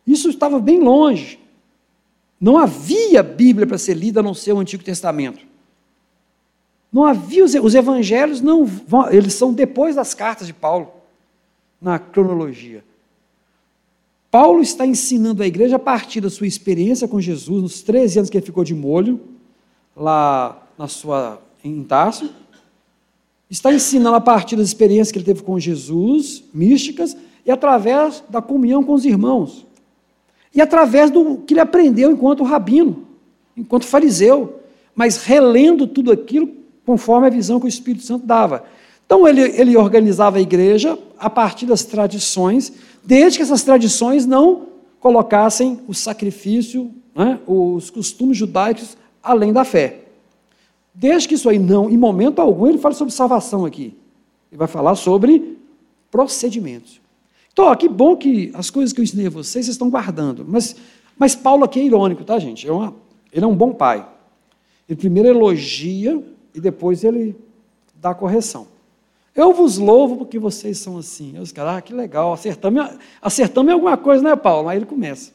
[0.07, 1.39] isso estava bem longe.
[2.41, 5.47] Não havia Bíblia para ser lida a não ser o Antigo Testamento.
[6.91, 8.67] Não havia os, os evangelhos, não
[9.11, 10.91] eles são depois das cartas de Paulo,
[11.81, 12.83] na cronologia.
[14.31, 18.31] Paulo está ensinando a igreja a partir da sua experiência com Jesus, nos 13 anos
[18.31, 19.21] que ele ficou de molho,
[19.97, 22.31] lá na sua, em Tarso.
[23.51, 28.43] Está ensinando a partir das experiências que ele teve com Jesus, místicas, e através da
[28.43, 29.67] comunhão com os irmãos.
[30.55, 33.07] E através do que ele aprendeu enquanto rabino,
[33.57, 34.61] enquanto fariseu,
[34.95, 36.53] mas relendo tudo aquilo
[36.85, 38.65] conforme a visão que o Espírito Santo dava.
[39.09, 42.71] Então ele, ele organizava a igreja a partir das tradições
[43.03, 44.67] desde que essas tradições não
[45.01, 50.01] colocassem o sacrifício, né, os costumes judaicos além da fé.
[50.93, 53.97] Desde que isso aí não, em momento algum, ele fala sobre salvação aqui.
[54.53, 55.57] Ele vai falar sobre
[56.11, 57.01] procedimentos.
[57.51, 60.45] Então, ó, que bom que as coisas que eu ensinei a vocês, vocês estão guardando.
[60.47, 60.77] Mas,
[61.17, 62.69] mas Paulo aqui é irônico, tá, gente?
[62.69, 62.95] É uma,
[63.33, 64.07] ele é um bom pai.
[64.87, 66.23] Ele primeiro elogia
[66.55, 67.35] e depois ele
[67.95, 68.67] dá correção.
[69.39, 71.37] Eu vos louvo porque vocês são assim.
[71.37, 74.69] Eu os caras, ah, que legal, acertamos, acertamos alguma coisa, né, Paulo?
[74.69, 75.31] Aí ele começa.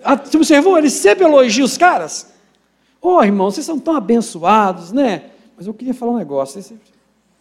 [0.00, 0.78] Ah, você observou?
[0.78, 2.32] Ele sempre elogia os caras.
[3.02, 5.24] Ô, oh, irmão, vocês são tão abençoados, né?
[5.56, 6.60] Mas eu queria falar um negócio.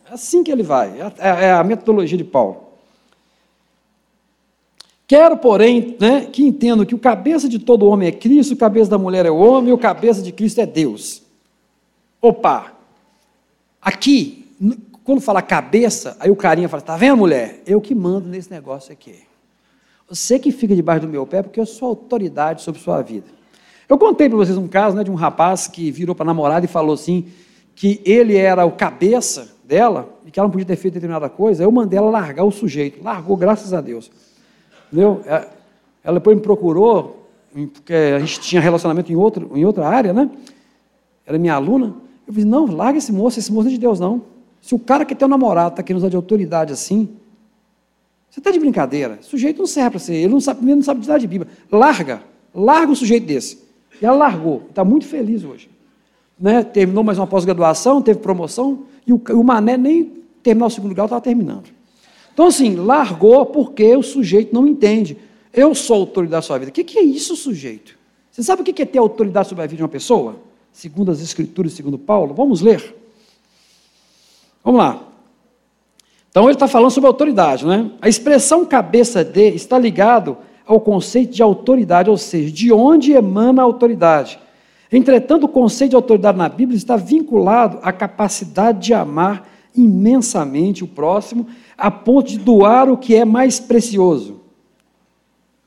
[0.09, 0.99] É assim que ele vai.
[0.99, 2.69] É, é, é a metodologia de Paulo.
[5.05, 8.89] Quero, porém, né, que entendam que o cabeça de todo homem é Cristo, o cabeça
[8.89, 11.21] da mulher é o homem, e o cabeça de Cristo é Deus.
[12.19, 12.73] Opa!
[13.79, 14.42] Aqui,
[15.03, 17.61] quando fala cabeça, aí o carinha fala: tá vendo, mulher?
[17.65, 19.15] Eu que mando nesse negócio aqui.
[20.07, 23.27] Você que fica debaixo do meu pé, porque eu sou autoridade sobre sua vida.
[23.89, 26.65] Eu contei para vocês um caso né, de um rapaz que virou para a namorada
[26.65, 27.27] e falou assim:
[27.75, 31.63] que ele era o cabeça dela e que ela não podia ter feito determinada coisa.
[31.63, 33.03] Eu mandei ela largar o sujeito.
[33.03, 34.11] Largou, graças a Deus.
[34.87, 35.21] Entendeu?
[35.25, 35.47] É,
[36.03, 37.27] ela depois me procurou,
[37.73, 40.29] porque a gente tinha relacionamento em, outro, em outra área, né?
[41.25, 41.95] Era minha aluna.
[42.27, 44.32] Eu disse: não, larga esse moço, esse moço não é de Deus, não.
[44.63, 47.09] Se o cara que tem um namorado está querendo usar de autoridade assim,
[48.29, 49.19] você está de brincadeira.
[49.21, 51.51] O sujeito não serve para ser, ele não sabe, não sabe de nada de Bíblia.
[51.69, 52.23] Larga,
[52.55, 53.59] larga um sujeito desse.
[54.01, 55.69] E ela largou, está muito feliz hoje.
[56.39, 56.63] Né?
[56.63, 61.07] Terminou mais uma pós-graduação, teve promoção, e o, o Mané nem terminar o segundo grau,
[61.07, 61.65] estava terminando.
[62.33, 65.17] Então, assim, largou porque o sujeito não entende.
[65.51, 66.69] Eu sou autoridade sobre a sua vida.
[66.69, 67.99] O que, que é isso, sujeito?
[68.31, 70.37] Você sabe o que é ter autoridade sobre a vida de uma pessoa?
[70.71, 72.33] Segundo as Escrituras, segundo Paulo?
[72.33, 73.02] Vamos ler.
[74.63, 75.01] Vamos lá.
[76.29, 77.91] Então ele está falando sobre autoridade, né?
[78.01, 83.61] A expressão cabeça de está ligado ao conceito de autoridade, ou seja, de onde emana
[83.61, 84.39] a autoridade.
[84.91, 90.87] Entretanto, o conceito de autoridade na Bíblia está vinculado à capacidade de amar imensamente o
[90.87, 91.47] próximo,
[91.77, 94.41] a ponto de doar o que é mais precioso.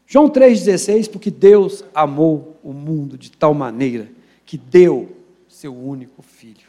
[0.07, 4.09] João 3,16, porque Deus amou o mundo de tal maneira
[4.45, 5.09] que deu
[5.49, 6.66] seu único filho.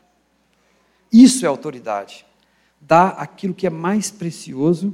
[1.11, 2.25] Isso é autoridade.
[2.81, 4.93] Dá aquilo que é mais precioso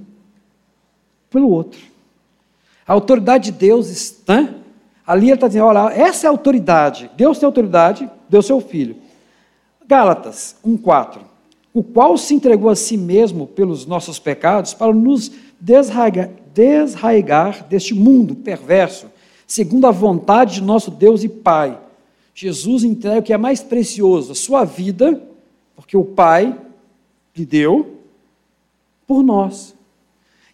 [1.30, 1.80] pelo outro.
[2.88, 4.54] A autoridade de Deus está.
[5.06, 7.10] Ali ele está dizendo: olha, essa é a autoridade.
[7.16, 8.96] Deus tem autoridade, deu seu filho.
[9.86, 11.20] Gálatas 1,4.
[11.74, 17.96] O qual se entregou a si mesmo pelos nossos pecados para nos desraigar, desraigar deste
[17.96, 19.08] mundo perverso,
[19.48, 21.78] segundo a vontade de nosso Deus e Pai.
[22.36, 25.22] Jesus entrega o que é mais precioso, a sua vida,
[25.76, 26.58] porque o Pai
[27.36, 27.98] lhe deu
[29.08, 29.76] por nós.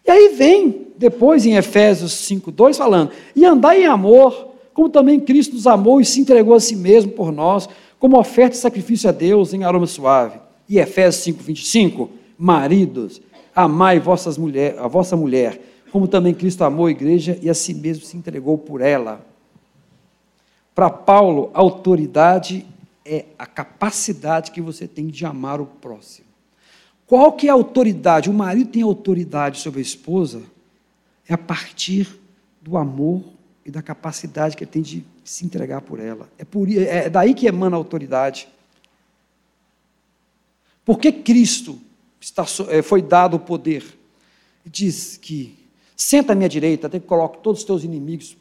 [0.06, 5.54] E aí vem, depois em Efésios 5,2, falando: E andai em amor, como também Cristo
[5.54, 9.12] nos amou e se entregou a si mesmo por nós, como oferta e sacrifício a
[9.12, 10.40] Deus em aroma suave.
[10.68, 13.20] E Efésios 5,25, maridos,
[13.54, 15.60] amai vossas mulher, a vossa mulher,
[15.92, 19.24] como também Cristo amou a igreja e a si mesmo se entregou por ela.
[20.74, 22.64] Para Paulo, autoridade
[23.04, 26.28] é a capacidade que você tem de amar o próximo.
[27.06, 28.30] Qual que é a autoridade?
[28.30, 30.42] O marido tem autoridade sobre a esposa
[31.28, 32.20] é a partir
[32.60, 33.22] do amor
[33.64, 36.28] e da capacidade que ele tem de se entregar por ela.
[36.36, 38.48] É, por, é daí que emana a autoridade.
[40.84, 41.80] Porque Cristo
[42.20, 43.84] está, é, foi dado o poder?
[44.66, 45.56] Diz que
[45.96, 48.36] senta à minha direita, até que coloque todos os teus inimigos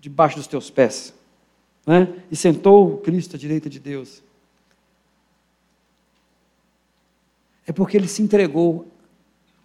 [0.00, 1.14] debaixo dos teus pés.
[1.86, 2.08] Né?
[2.30, 4.22] E sentou Cristo à direita de Deus.
[7.66, 8.86] É porque ele se entregou.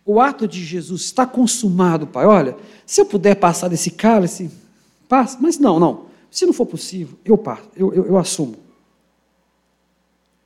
[0.05, 2.25] O ato de Jesus está consumado, Pai.
[2.25, 4.49] Olha, se eu puder passar desse cálice,
[5.07, 5.37] passa.
[5.41, 6.07] Mas não, não.
[6.31, 8.55] Se não for possível, eu passo, eu, eu, eu assumo.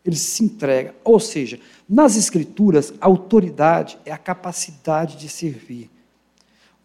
[0.04, 0.96] Ele se entrega.
[1.04, 5.90] Ou seja, nas Escrituras, a autoridade é a capacidade de servir.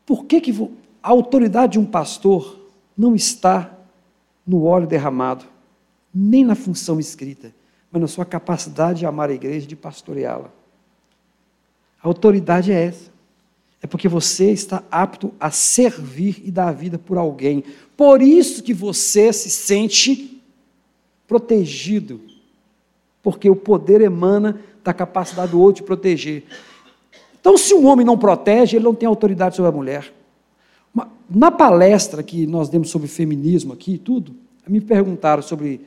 [0.05, 0.71] Por que, que
[1.03, 2.61] a autoridade de um pastor
[2.97, 3.76] não está
[4.47, 5.45] no óleo derramado,
[6.15, 7.53] nem na função escrita,
[7.91, 10.51] mas na sua capacidade de amar a igreja e de pastoreá-la?
[12.03, 13.11] A autoridade é essa.
[13.83, 17.63] É porque você está apto a servir e dar a vida por alguém.
[17.97, 20.43] Por isso que você se sente
[21.27, 22.21] protegido.
[23.23, 26.45] Porque o poder emana da capacidade do outro de proteger.
[27.41, 30.13] Então, se um homem não protege, ele não tem autoridade sobre a mulher.
[31.29, 34.35] Na palestra que nós demos sobre feminismo aqui e tudo,
[34.67, 35.81] me perguntaram sobre.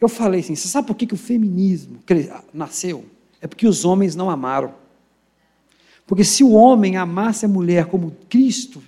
[0.00, 1.98] Eu falei assim: você sabe por que, que o feminismo
[2.52, 3.04] nasceu?
[3.40, 4.74] É porque os homens não amaram.
[6.06, 8.82] Porque se o homem amasse a mulher como Cristo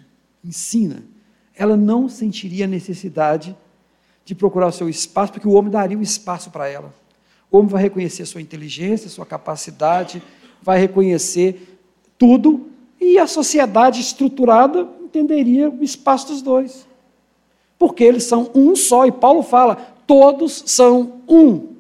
[0.45, 1.05] ensina,
[1.55, 3.57] ela não sentiria a necessidade
[4.25, 6.93] de procurar o seu espaço, porque o homem daria um espaço para ela.
[7.51, 10.23] O homem vai reconhecer sua inteligência, sua capacidade,
[10.63, 11.79] vai reconhecer
[12.19, 12.69] tudo,
[13.01, 16.87] e a sociedade estruturada entenderia o espaço dos dois.
[17.79, 21.73] Porque eles são um só, e Paulo fala: todos são um.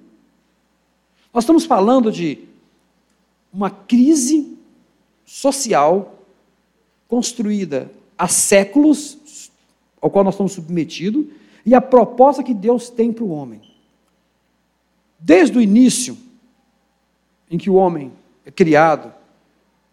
[1.33, 2.39] Nós estamos falando de
[3.53, 4.57] uma crise
[5.25, 6.19] social
[7.09, 9.51] construída há séculos,
[10.01, 11.27] ao qual nós estamos submetidos,
[11.65, 13.61] e a proposta que Deus tem para o homem.
[15.19, 16.17] Desde o início,
[17.51, 18.13] em que o homem
[18.45, 19.13] é criado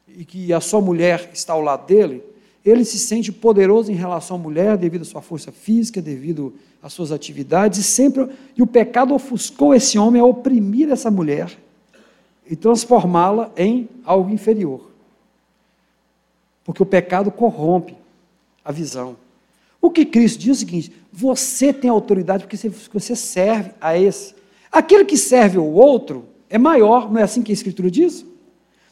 [0.07, 2.23] e que a sua mulher está ao lado dele,
[2.65, 6.93] ele se sente poderoso em relação à mulher devido à sua força física, devido às
[6.93, 11.57] suas atividades, e sempre e o pecado ofuscou esse homem a oprimir essa mulher
[12.49, 14.89] e transformá-la em algo inferior
[16.69, 17.95] porque o pecado corrompe
[18.63, 19.17] a visão.
[19.81, 24.35] O que Cristo diz é o seguinte: você tem autoridade porque você serve a esse.
[24.71, 28.23] Aquele que serve ao outro é maior, não é assim que a Escritura diz?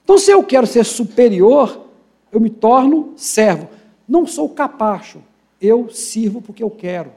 [0.04, 1.87] Então, se eu quero ser superior,
[2.32, 3.68] eu me torno servo.
[4.08, 5.22] Não sou capacho,
[5.62, 7.12] eu sirvo porque eu quero.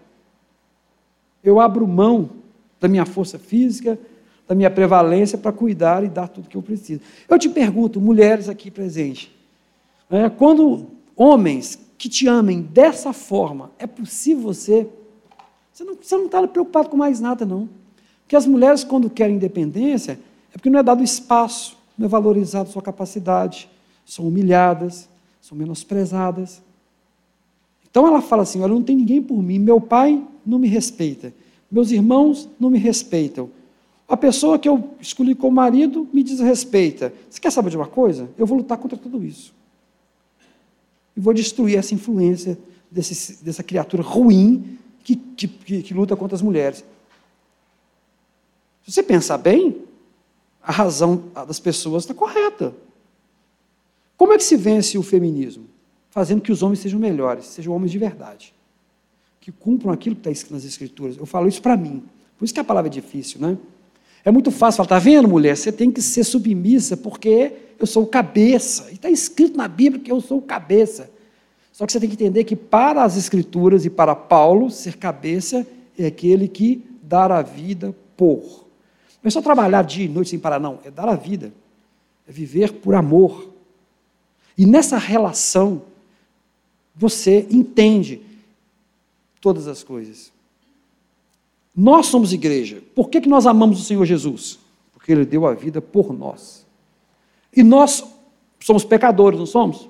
[1.42, 2.30] Eu abro mão
[2.80, 3.98] da minha força física,
[4.46, 7.00] da minha prevalência para cuidar e dar tudo que eu preciso.
[7.28, 9.30] Eu te pergunto, mulheres aqui presentes,
[10.10, 14.88] é, quando homens que te amem dessa forma, é possível você.
[15.72, 17.68] Você não, você não está preocupado com mais nada, não.
[18.22, 20.18] Porque as mulheres, quando querem independência,
[20.50, 23.68] é porque não é dado espaço, não é valorizada sua capacidade,
[24.10, 25.08] são humilhadas,
[25.40, 26.60] são menosprezadas.
[27.88, 31.32] Então ela fala assim: olha, não tem ninguém por mim, meu pai não me respeita,
[31.70, 33.48] meus irmãos não me respeitam.
[34.08, 37.14] A pessoa que eu escolhi como marido me desrespeita.
[37.30, 38.28] Você quer saber de uma coisa?
[38.36, 39.54] Eu vou lutar contra tudo isso
[41.16, 42.58] e vou destruir essa influência
[42.90, 46.84] desse, dessa criatura ruim que, que, que, que luta contra as mulheres.
[48.84, 49.84] Se você pensar bem,
[50.60, 52.74] a razão das pessoas está correta.
[54.20, 55.64] Como é que se vence o feminismo?
[56.10, 58.52] Fazendo que os homens sejam melhores, sejam homens de verdade.
[59.40, 61.16] que cumpram aquilo que está escrito nas Escrituras.
[61.16, 62.02] Eu falo isso para mim.
[62.36, 63.56] Por isso que a palavra é difícil, né?
[64.22, 65.56] É muito fácil falar, está vendo, mulher?
[65.56, 68.90] Você tem que ser submissa, porque eu sou o cabeça.
[68.90, 71.10] E está escrito na Bíblia que eu sou o cabeça.
[71.72, 75.66] Só que você tem que entender que para as Escrituras e para Paulo, ser cabeça
[75.98, 78.66] é aquele que dá a vida por.
[79.22, 80.78] Não é só trabalhar dia e noite sem parar, não.
[80.84, 81.54] É dar a vida.
[82.28, 83.49] É viver por amor.
[84.60, 85.80] E nessa relação,
[86.94, 88.20] você entende
[89.40, 90.30] todas as coisas.
[91.74, 92.82] Nós somos igreja.
[92.94, 94.58] Por que, que nós amamos o Senhor Jesus?
[94.92, 96.66] Porque Ele deu a vida por nós.
[97.56, 98.04] E nós
[98.62, 99.88] somos pecadores, não somos?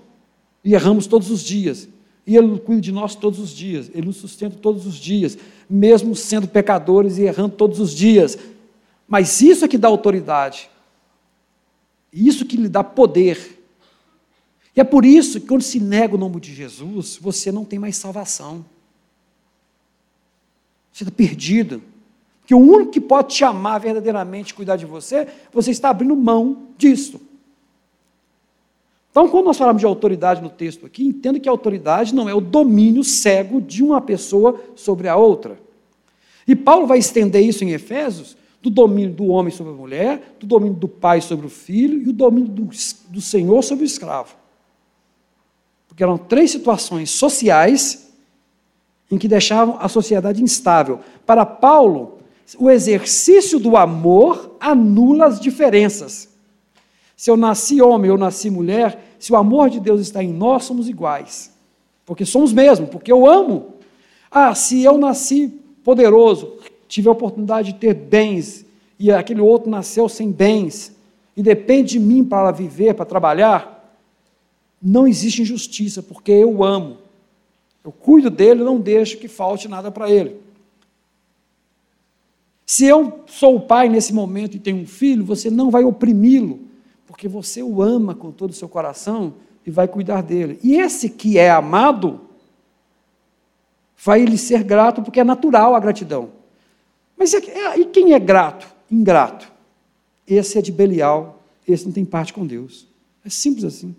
[0.64, 1.88] E erramos todos os dias.
[2.24, 3.90] E Ele cuida de nós todos os dias.
[3.92, 5.36] Ele nos sustenta todos os dias,
[5.68, 8.38] mesmo sendo pecadores e errando todos os dias.
[9.08, 10.70] Mas isso é que dá autoridade.
[12.12, 13.59] Isso que lhe dá poder.
[14.74, 17.78] E é por isso que quando se nega o nome de Jesus, você não tem
[17.78, 18.64] mais salvação.
[20.92, 21.82] Você está perdido.
[22.40, 26.68] Porque o único que pode te amar verdadeiramente, cuidar de você, você está abrindo mão
[26.76, 27.20] disso.
[29.10, 32.34] Então, quando nós falamos de autoridade no texto aqui, entenda que a autoridade não é
[32.34, 35.58] o domínio cego de uma pessoa sobre a outra.
[36.46, 40.46] E Paulo vai estender isso em Efésios, do domínio do homem sobre a mulher, do
[40.46, 42.70] domínio do pai sobre o filho e o domínio do,
[43.08, 44.39] do senhor sobre o escravo.
[46.00, 48.10] Porque eram três situações sociais
[49.10, 51.00] em que deixavam a sociedade instável.
[51.26, 52.20] Para Paulo,
[52.58, 56.30] o exercício do amor anula as diferenças.
[57.14, 60.64] Se eu nasci homem ou nasci mulher, se o amor de Deus está em nós,
[60.64, 61.52] somos iguais.
[62.06, 63.74] Porque somos mesmo, porque eu amo.
[64.30, 65.48] Ah, se eu nasci
[65.84, 66.54] poderoso,
[66.88, 68.64] tive a oportunidade de ter bens,
[68.98, 70.96] e aquele outro nasceu sem bens,
[71.36, 73.79] e depende de mim para viver, para trabalhar,
[74.80, 76.98] não existe injustiça, porque eu amo.
[77.84, 80.36] Eu cuido dele, não deixo que falte nada para ele.
[82.64, 86.60] Se eu sou o pai nesse momento e tenho um filho, você não vai oprimi-lo,
[87.06, 89.34] porque você o ama com todo o seu coração
[89.66, 90.58] e vai cuidar dele.
[90.62, 92.20] E esse que é amado,
[94.02, 96.30] vai lhe ser grato, porque é natural a gratidão.
[97.16, 98.72] Mas e quem é grato?
[98.90, 99.50] Ingrato.
[100.26, 102.86] Esse é de Belial, esse não tem parte com Deus.
[103.24, 103.94] É simples assim.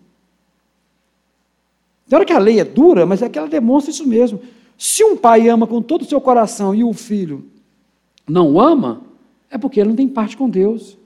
[2.11, 4.41] Tem hora que a lei é dura, mas é que ela demonstra isso mesmo.
[4.77, 7.45] Se um pai ama com todo o seu coração e o filho
[8.27, 9.03] não ama,
[9.49, 10.97] é porque ele não tem parte com Deus.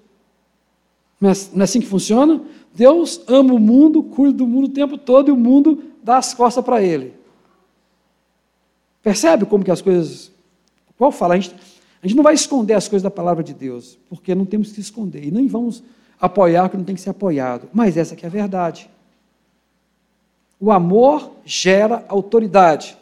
[1.21, 2.41] Não é, não é assim que funciona?
[2.73, 6.33] Deus ama o mundo, cuida do mundo o tempo todo e o mundo dá as
[6.33, 7.13] costas para ele.
[9.03, 10.31] Percebe como que as coisas.
[10.97, 11.35] Qual fala?
[11.35, 11.53] A gente,
[12.01, 14.81] a gente não vai esconder as coisas da palavra de Deus, porque não temos que
[14.81, 15.23] esconder.
[15.23, 15.83] E nem vamos
[16.19, 17.69] apoiar o que não tem que ser apoiado.
[17.71, 18.89] Mas essa aqui é a verdade.
[20.59, 22.97] O amor gera autoridade.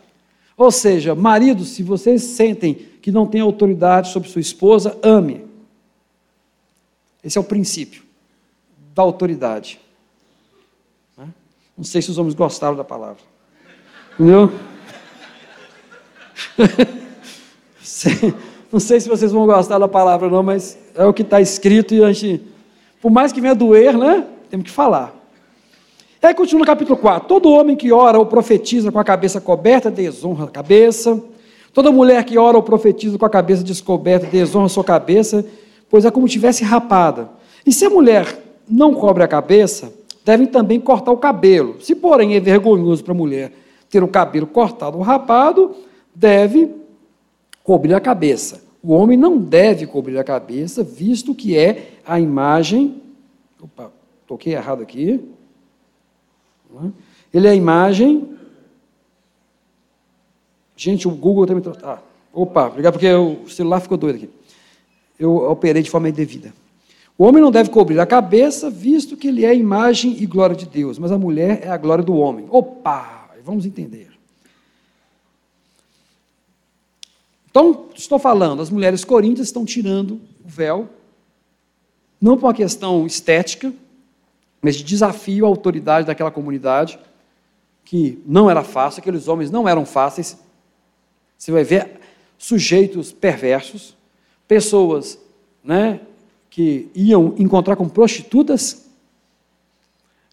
[0.58, 5.46] Ou seja, maridos, se vocês sentem que não tem autoridade sobre sua esposa, ame.
[7.24, 8.04] Esse é o princípio
[8.94, 9.80] da autoridade.
[11.18, 11.28] Né?
[11.78, 13.22] Não sei se os homens gostaram da palavra.
[14.14, 14.52] Entendeu?
[18.72, 21.94] Não sei se vocês vão gostar da palavra, não, mas é o que está escrito
[21.94, 22.44] e a gente,
[23.00, 24.26] por mais que venha doer, né?
[24.50, 25.14] Temos que falar.
[26.24, 27.28] Aí continua no capítulo 4.
[27.28, 31.22] Todo homem que ora ou profetiza com a cabeça coberta desonra a cabeça.
[31.74, 35.46] Toda mulher que ora ou profetiza com a cabeça descoberta desonra a sua cabeça,
[35.90, 37.30] pois é como tivesse rapada.
[37.66, 39.94] E se a mulher não cobre a cabeça,
[40.24, 41.82] devem também cortar o cabelo.
[41.82, 43.52] Se, porém, é vergonhoso para a mulher
[43.90, 45.76] ter o cabelo cortado ou rapado,
[46.16, 46.72] deve
[47.66, 48.64] cobrir a cabeça.
[48.82, 53.02] O homem não deve cobrir a cabeça, visto que é a imagem.
[53.62, 53.92] Opa,
[54.26, 55.20] toquei errado aqui.
[56.74, 57.38] É?
[57.38, 58.38] Ele é a imagem.
[60.76, 61.64] Gente, o Google também.
[61.84, 62.00] Ah,
[62.32, 64.30] opa, obrigado, porque o celular ficou doido aqui.
[65.20, 66.54] Eu operei de forma indevida.
[67.18, 70.56] O homem não deve cobrir a cabeça, visto que ele é a imagem e glória
[70.56, 72.48] de Deus, mas a mulher é a glória do homem.
[72.50, 74.12] Opa, vamos entender.
[77.50, 80.90] Então, estou falando, as mulheres coríntias estão tirando o véu,
[82.20, 83.72] não por uma questão estética,
[84.72, 86.98] de desafio à autoridade daquela comunidade,
[87.84, 90.38] que não era fácil, aqueles homens não eram fáceis.
[91.38, 92.00] Você vai ver
[92.38, 93.98] sujeitos perversos,
[94.48, 95.20] pessoas
[95.62, 96.00] né,
[96.50, 98.90] que iam encontrar com prostitutas,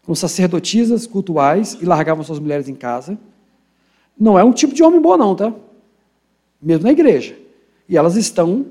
[0.03, 3.17] com sacerdotisas cultuais e largavam suas mulheres em casa.
[4.17, 5.53] Não é um tipo de homem bom, não, tá?
[6.61, 7.37] Mesmo na igreja.
[7.87, 8.67] E elas estão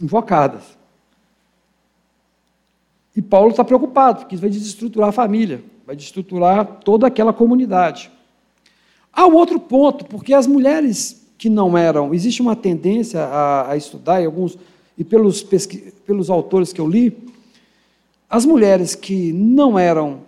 [0.00, 0.62] invocadas.
[3.16, 8.10] E Paulo está preocupado, porque isso vai desestruturar a família, vai desestruturar toda aquela comunidade.
[9.12, 12.12] Há um outro ponto, porque as mulheres que não eram.
[12.12, 14.58] Existe uma tendência a, a estudar, e alguns,
[14.96, 17.16] e pelos, pesqui, pelos autores que eu li,
[18.28, 20.20] as mulheres que não eram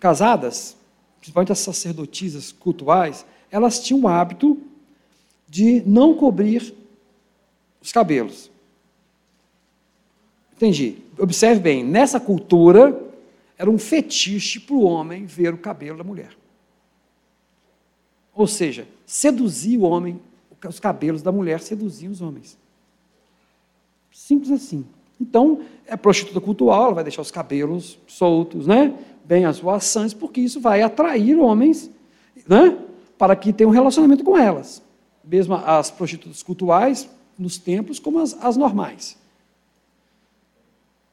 [0.00, 0.76] casadas,
[1.20, 4.58] principalmente as sacerdotisas cultuais, elas tinham o hábito
[5.48, 6.74] de não cobrir
[7.80, 8.50] os cabelos.
[10.60, 10.98] Entendi.
[11.18, 13.02] Observe bem, nessa cultura
[13.56, 16.36] era um fetiche para o homem ver o cabelo da mulher.
[18.34, 20.20] Ou seja, seduzir o homem,
[20.68, 22.58] os cabelos da mulher seduziam os homens.
[24.12, 24.84] Simples assim.
[25.18, 28.94] Então, é prostituta cultural, ela vai deixar os cabelos soltos, né?
[29.24, 31.90] bem asvoaçantes, porque isso vai atrair homens
[32.46, 32.78] né?
[33.16, 34.82] para que tenham um relacionamento com elas.
[35.24, 37.08] Mesmo as prostitutas cultuais,
[37.38, 39.19] nos templos, como as, as normais.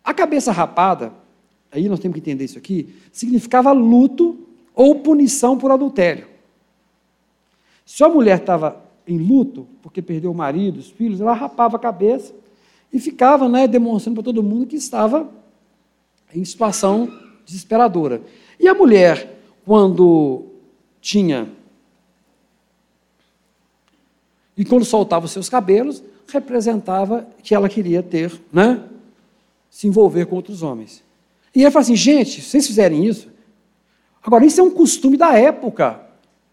[0.08, 1.12] A cabeça rapada,
[1.70, 4.40] aí nós temos que entender isso aqui, significava luto
[4.74, 6.26] ou punição por adultério.
[7.86, 11.80] Se a mulher estava em luto, porque perdeu o marido, os filhos, ela rapava a
[11.80, 12.34] cabeça
[12.92, 15.30] e ficava né, demonstrando para todo mundo que estava
[16.34, 17.12] em situação
[17.46, 18.22] desesperadora.
[18.58, 20.46] E a mulher, quando
[21.02, 21.50] tinha.
[24.56, 28.88] E quando soltava os seus cabelos, representava que ela queria ter, né?
[29.78, 31.04] Se envolver com outros homens.
[31.54, 33.30] E ele fala assim: gente, se vocês fizerem isso.
[34.24, 36.02] Agora, isso é um costume da época.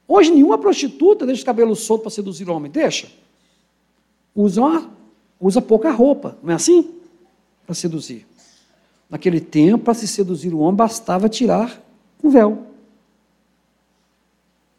[0.06, 2.70] Hoje, nenhuma prostituta deixa o cabelo solto para seduzir o homem.
[2.70, 3.10] Deixa.
[4.34, 4.90] Usa, uma,
[5.40, 6.96] usa pouca roupa, não é assim?
[7.64, 8.26] Para seduzir.
[9.08, 11.82] Naquele tempo, para se seduzir o homem, bastava tirar
[12.22, 12.66] o véu.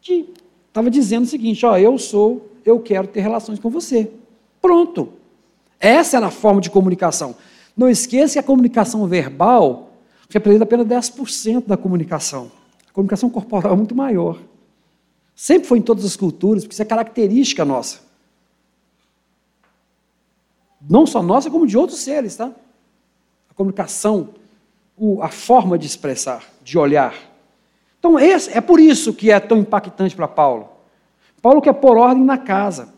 [0.02, 0.30] Que
[0.68, 4.12] estava dizendo o seguinte: ó, eu sou, eu quero ter relações com você.
[4.62, 5.14] Pronto.
[5.80, 7.36] Essa era a forma de comunicação.
[7.76, 9.92] Não esqueça que a comunicação verbal
[10.30, 12.52] representa apenas 10% da comunicação.
[12.90, 14.40] A comunicação corporal é muito maior.
[15.36, 18.00] Sempre foi em todas as culturas, porque isso é característica nossa.
[20.90, 22.52] Não só nossa, como de outros seres, tá?
[23.50, 24.30] A comunicação,
[25.22, 27.14] a forma de expressar, de olhar.
[28.00, 30.70] Então, é por isso que é tão impactante para Paulo.
[31.42, 32.94] Paulo quer pôr ordem na casa,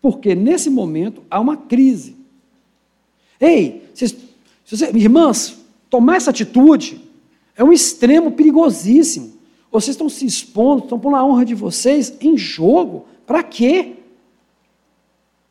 [0.00, 2.17] porque nesse momento há uma crise.
[3.40, 4.16] Ei, vocês,
[4.64, 5.58] vocês, irmãs,
[5.88, 7.00] tomar essa atitude
[7.56, 9.32] é um extremo perigosíssimo.
[9.70, 13.06] Vocês estão se expondo, estão pondo a honra de vocês em jogo.
[13.26, 13.94] Para quê?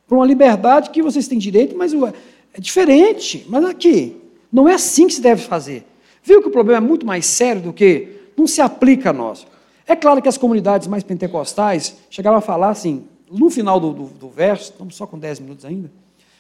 [0.08, 3.46] Para uma liberdade que vocês têm direito, mas é diferente.
[3.48, 4.18] Mas aqui,
[4.52, 5.86] não é assim que se deve fazer.
[6.24, 9.46] Viu que o problema é muito mais sério do que não se aplica a nós.
[9.86, 14.06] É claro que as comunidades mais pentecostais chegaram a falar assim, no final do, do,
[14.08, 15.90] do verso, estamos só com 10 minutos ainda,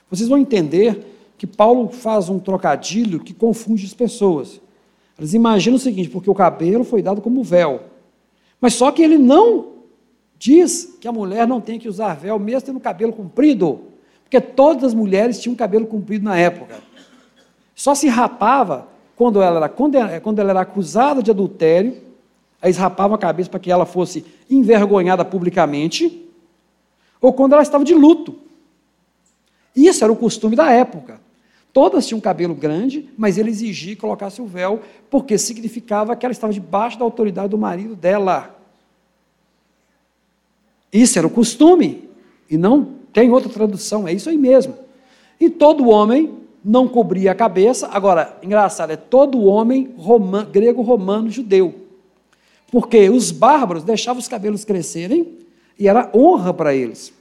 [0.09, 4.59] vocês vão entender que Paulo faz um trocadilho que confunde as pessoas.
[5.17, 7.81] Eles imaginam o seguinte, porque o cabelo foi dado como véu.
[8.59, 9.73] Mas só que ele não
[10.39, 13.81] diz que a mulher não tem que usar véu, mesmo tendo cabelo comprido.
[14.23, 16.79] Porque todas as mulheres tinham cabelo comprido na época.
[17.75, 19.69] Só se rapava quando ela era,
[20.19, 21.97] quando ela era acusada de adultério,
[22.61, 26.27] aí rapavam a cabeça para que ela fosse envergonhada publicamente,
[27.21, 28.35] ou quando ela estava de luto.
[29.75, 31.26] Isso era o costume da época.
[31.77, 36.33] Todas tinham cabelo grande, mas ele exigia que colocasse o véu, porque significava que ela
[36.33, 38.59] estava debaixo da autoridade do marido dela.
[40.91, 42.09] Isso era o costume,
[42.49, 44.73] e não tem outra tradução, é isso aí mesmo.
[45.39, 49.93] E todo homem não cobria a cabeça, agora, engraçado, é todo homem
[50.51, 51.75] grego, romano, judeu.
[52.71, 55.37] Porque os bárbaros deixavam os cabelos crescerem
[55.77, 57.13] e era honra para eles.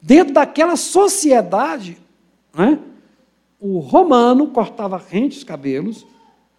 [0.00, 1.96] Dentro daquela sociedade,
[2.52, 2.80] né,
[3.62, 6.04] o romano cortava rente os cabelos,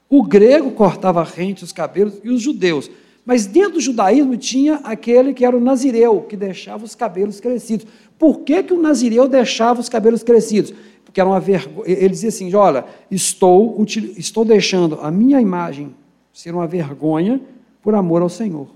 [0.10, 2.90] o grego cortava rente os cabelos e os judeus.
[3.26, 7.86] Mas dentro do judaísmo tinha aquele que era o nazireu, que deixava os cabelos crescidos.
[8.18, 10.74] Por que, que o nazireu deixava os cabelos crescidos?
[11.04, 11.90] Porque era uma vergonha.
[11.90, 13.84] Ele dizia assim: olha, estou,
[14.18, 15.94] estou deixando a minha imagem
[16.32, 17.42] ser uma vergonha
[17.82, 18.68] por amor ao Senhor.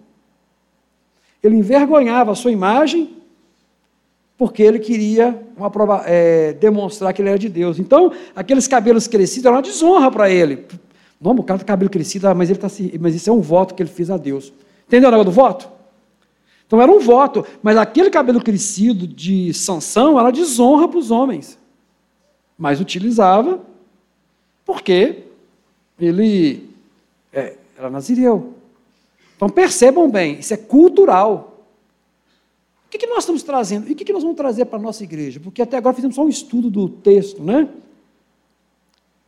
[1.41, 3.16] Ele envergonhava a sua imagem
[4.38, 7.80] porque ele queria uma prova, é, demonstrar que ele era de Deus.
[7.80, 10.66] Então, aqueles cabelos crescidos eram uma desonra para ele.
[11.20, 12.68] Não, o cara tem cabelo crescido, ah, mas, ele tá,
[13.00, 14.54] mas isso é um voto que ele fez a Deus.
[14.86, 15.70] Entendeu o negócio do voto?
[16.68, 21.58] Então era um voto, mas aquele cabelo crescido de sanção era desonra para os homens.
[22.58, 23.60] Mas utilizava
[24.66, 25.24] porque
[25.98, 26.70] ele
[27.32, 28.54] é, era nazireu.
[29.36, 31.47] Então percebam bem, isso é cultural.
[32.88, 33.90] O que, que nós estamos trazendo?
[33.90, 35.42] E o que, que nós vamos trazer para a nossa igreja?
[35.42, 37.68] Porque até agora fizemos só um estudo do texto, né?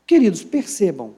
[0.07, 1.13] Queridos, percebam.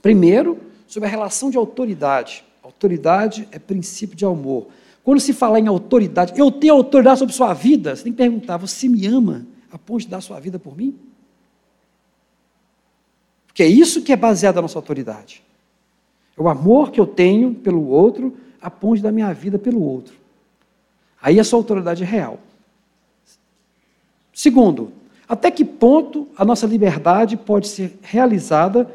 [0.00, 2.44] Primeiro, sobre a relação de autoridade.
[2.62, 4.68] Autoridade é princípio de amor.
[5.02, 8.56] Quando se fala em autoridade, eu tenho autoridade sobre sua vida, você tem que perguntar:
[8.56, 10.96] você me ama a ponto de dar sua vida por mim?
[13.48, 15.42] Porque é isso que é baseado na nossa autoridade.
[16.38, 20.19] É o amor que eu tenho pelo outro a ponto dar minha vida pelo outro.
[21.22, 22.38] Aí a sua autoridade é real.
[24.32, 24.92] Segundo,
[25.28, 28.90] até que ponto a nossa liberdade pode ser realizada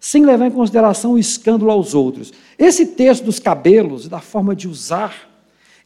[0.00, 2.32] sem levar em consideração o escândalo aos outros?
[2.58, 5.28] Esse texto dos cabelos e da forma de usar,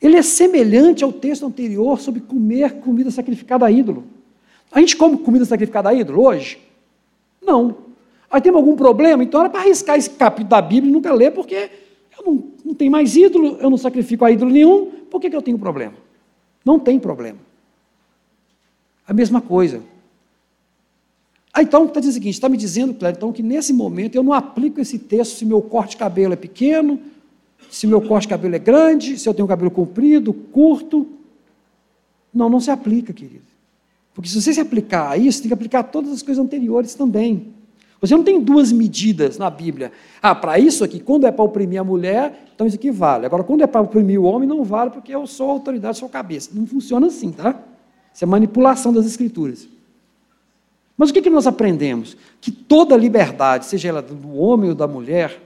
[0.01, 4.05] ele é semelhante ao texto anterior sobre comer comida sacrificada a ídolo.
[4.71, 6.59] A gente come comida sacrificada a ídolo hoje?
[7.43, 7.77] Não.
[8.31, 9.23] Aí temos algum problema?
[9.23, 11.71] Então era para arriscar esse capítulo da Bíblia e nunca ler, porque
[12.19, 15.37] eu não, não tenho mais ídolo, eu não sacrifico a ídolo nenhum, por que, que
[15.37, 15.95] eu tenho problema?
[16.65, 17.39] Não tem problema.
[19.07, 19.81] A mesma coisa.
[21.53, 24.25] Ah, então está dizendo o seguinte: está me dizendo, Cléber, então, que nesse momento eu
[24.25, 27.01] não aplico esse texto se meu corte de cabelo é pequeno,
[27.71, 31.07] se meu corte de cabelo é grande, se eu tenho cabelo comprido, curto.
[32.35, 33.45] Não, não se aplica, querido.
[34.15, 37.54] Porque se você se aplicar a isso, tem que aplicar todas as coisas anteriores também.
[38.01, 39.93] Você não tem duas medidas na Bíblia.
[40.21, 43.25] Ah, para isso aqui, quando é para oprimir a mulher, então isso aqui vale.
[43.25, 46.51] Agora, quando é para oprimir o homem, não vale, porque eu sou autoridade, sou cabeça.
[46.53, 47.59] Não funciona assim, tá?
[48.13, 49.69] Isso é manipulação das escrituras.
[50.97, 52.17] Mas o que, que nós aprendemos?
[52.41, 55.41] Que toda liberdade, seja ela do homem ou da mulher,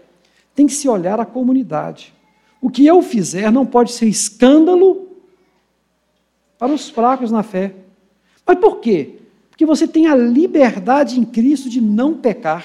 [0.54, 2.12] tem que se olhar a comunidade.
[2.60, 5.08] O que eu fizer não pode ser escândalo
[6.58, 7.74] para os fracos na fé.
[8.44, 9.17] Mas por quê?
[9.58, 12.64] Porque você tem a liberdade em Cristo de não pecar.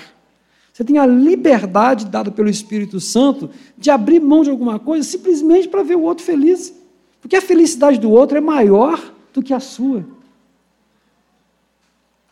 [0.72, 5.68] Você tem a liberdade dada pelo Espírito Santo de abrir mão de alguma coisa simplesmente
[5.68, 6.72] para ver o outro feliz.
[7.20, 10.06] Porque a felicidade do outro é maior do que a sua.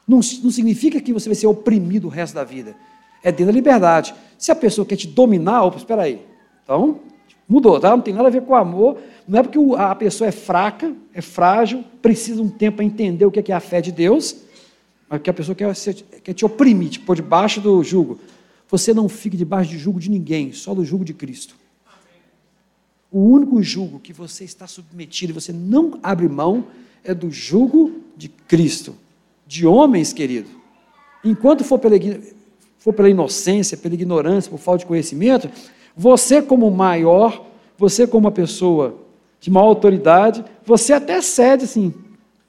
[0.08, 2.76] Não, não significa que você vai ser oprimido o resto da vida.
[3.24, 4.14] É dentro da liberdade.
[4.38, 6.22] Se a pessoa quer te dominar, opa, espera aí.
[6.64, 7.00] Então,
[7.50, 7.90] mudou, tá?
[7.90, 9.00] Não tem nada a ver com amor.
[9.28, 13.32] Não é porque a pessoa é fraca, é frágil, precisa um tempo para entender o
[13.32, 14.51] que é a fé de Deus,
[15.18, 15.74] porque a pessoa quer,
[16.24, 18.18] quer te oprimir, te pôr debaixo do jugo.
[18.70, 21.54] Você não fique debaixo de jugo de ninguém, só do jugo de Cristo.
[23.12, 26.66] O único jugo que você está submetido e você não abre mão
[27.04, 28.96] é do jugo de Cristo,
[29.46, 30.48] de homens, querido.
[31.26, 31.98] Enquanto for pela,
[32.78, 35.50] for pela inocência, pela ignorância, por falta de conhecimento,
[35.94, 37.46] você, como maior,
[37.78, 38.96] você, como uma pessoa
[39.42, 41.94] de maior autoridade, você até cede assim: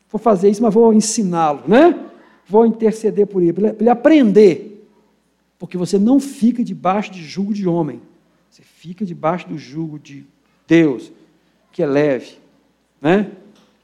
[0.09, 2.11] vou fazer isso, mas vou ensiná-lo, né?
[2.49, 4.87] Vou interceder por ele, para ele aprender.
[5.59, 8.01] Porque você não fica debaixo de jugo de homem,
[8.51, 10.27] você fica debaixo do jugo de
[10.67, 11.13] Deus,
[11.71, 12.39] que é leve,
[13.01, 13.31] né?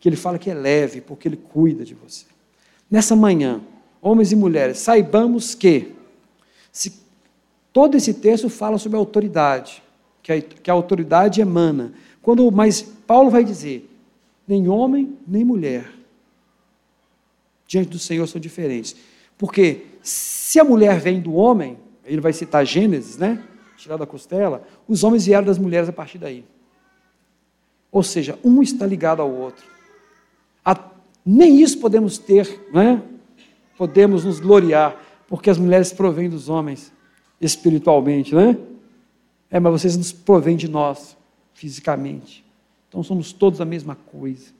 [0.00, 2.26] que ele fala que é leve, porque ele cuida de você.
[2.90, 3.60] Nessa manhã,
[4.00, 5.92] homens e mulheres, saibamos que,
[6.72, 7.00] se
[7.72, 9.82] todo esse texto fala sobre a autoridade,
[10.22, 11.92] que a, que a autoridade emana,
[12.22, 13.88] quando, mas Paulo vai dizer,
[14.46, 15.90] nem homem, nem mulher,
[17.68, 18.96] diante do Senhor são diferentes.
[19.36, 23.44] Porque se a mulher vem do homem, ele vai citar Gênesis, né?
[23.76, 26.44] Tirado da costela, os homens vieram das mulheres a partir daí.
[27.92, 29.64] Ou seja, um está ligado ao outro.
[30.64, 30.76] A,
[31.24, 33.00] nem isso podemos ter, né?
[33.76, 36.92] podemos nos gloriar, porque as mulheres provêm dos homens
[37.40, 38.58] espiritualmente, né?
[39.48, 41.16] É, mas vocês nos provêm de nós
[41.54, 42.44] fisicamente.
[42.88, 44.52] Então somos todos a mesma coisa.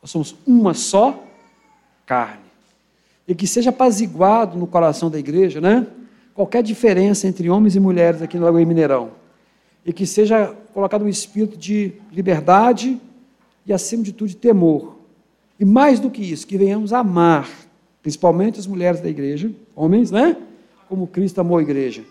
[0.00, 1.25] Nós somos uma só
[2.06, 2.46] carne.
[3.28, 5.86] E que seja apaziguado no coração da igreja, né?
[6.32, 9.10] Qualquer diferença entre homens e mulheres aqui no Lagoa Mineirão.
[9.84, 13.00] E que seja colocado um espírito de liberdade
[13.66, 14.96] e, acima de tudo, de temor.
[15.58, 17.50] E mais do que isso, que venhamos amar,
[18.02, 20.36] principalmente as mulheres da igreja, homens, né?
[20.88, 22.04] Como Cristo amou a igreja.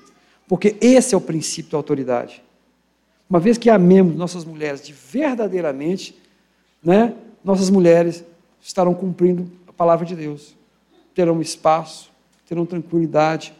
[0.47, 2.43] Porque esse é o princípio da autoridade.
[3.29, 6.19] Uma vez que amemos nossas mulheres de verdadeiramente,
[6.83, 7.13] né?
[7.43, 8.23] Nossas mulheres
[8.61, 10.55] estarão cumprindo palavra de Deus.
[11.13, 12.11] Terão espaço,
[12.47, 13.53] terão tranquilidade,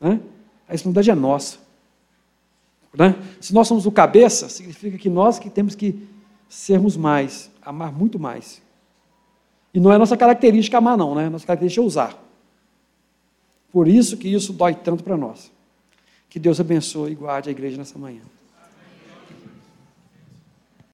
[0.00, 0.20] né?
[0.68, 1.58] A responsabilidade é nossa.
[2.94, 3.14] Né?
[3.40, 6.08] Se nós somos o cabeça, significa que nós que temos que
[6.48, 8.60] sermos mais, amar muito mais.
[9.72, 11.28] E não é nossa característica amar, não, né?
[11.28, 12.18] Nossa característica é usar.
[13.72, 15.52] Por isso que isso dói tanto para nós.
[16.28, 18.22] Que Deus abençoe e guarde a igreja nessa manhã.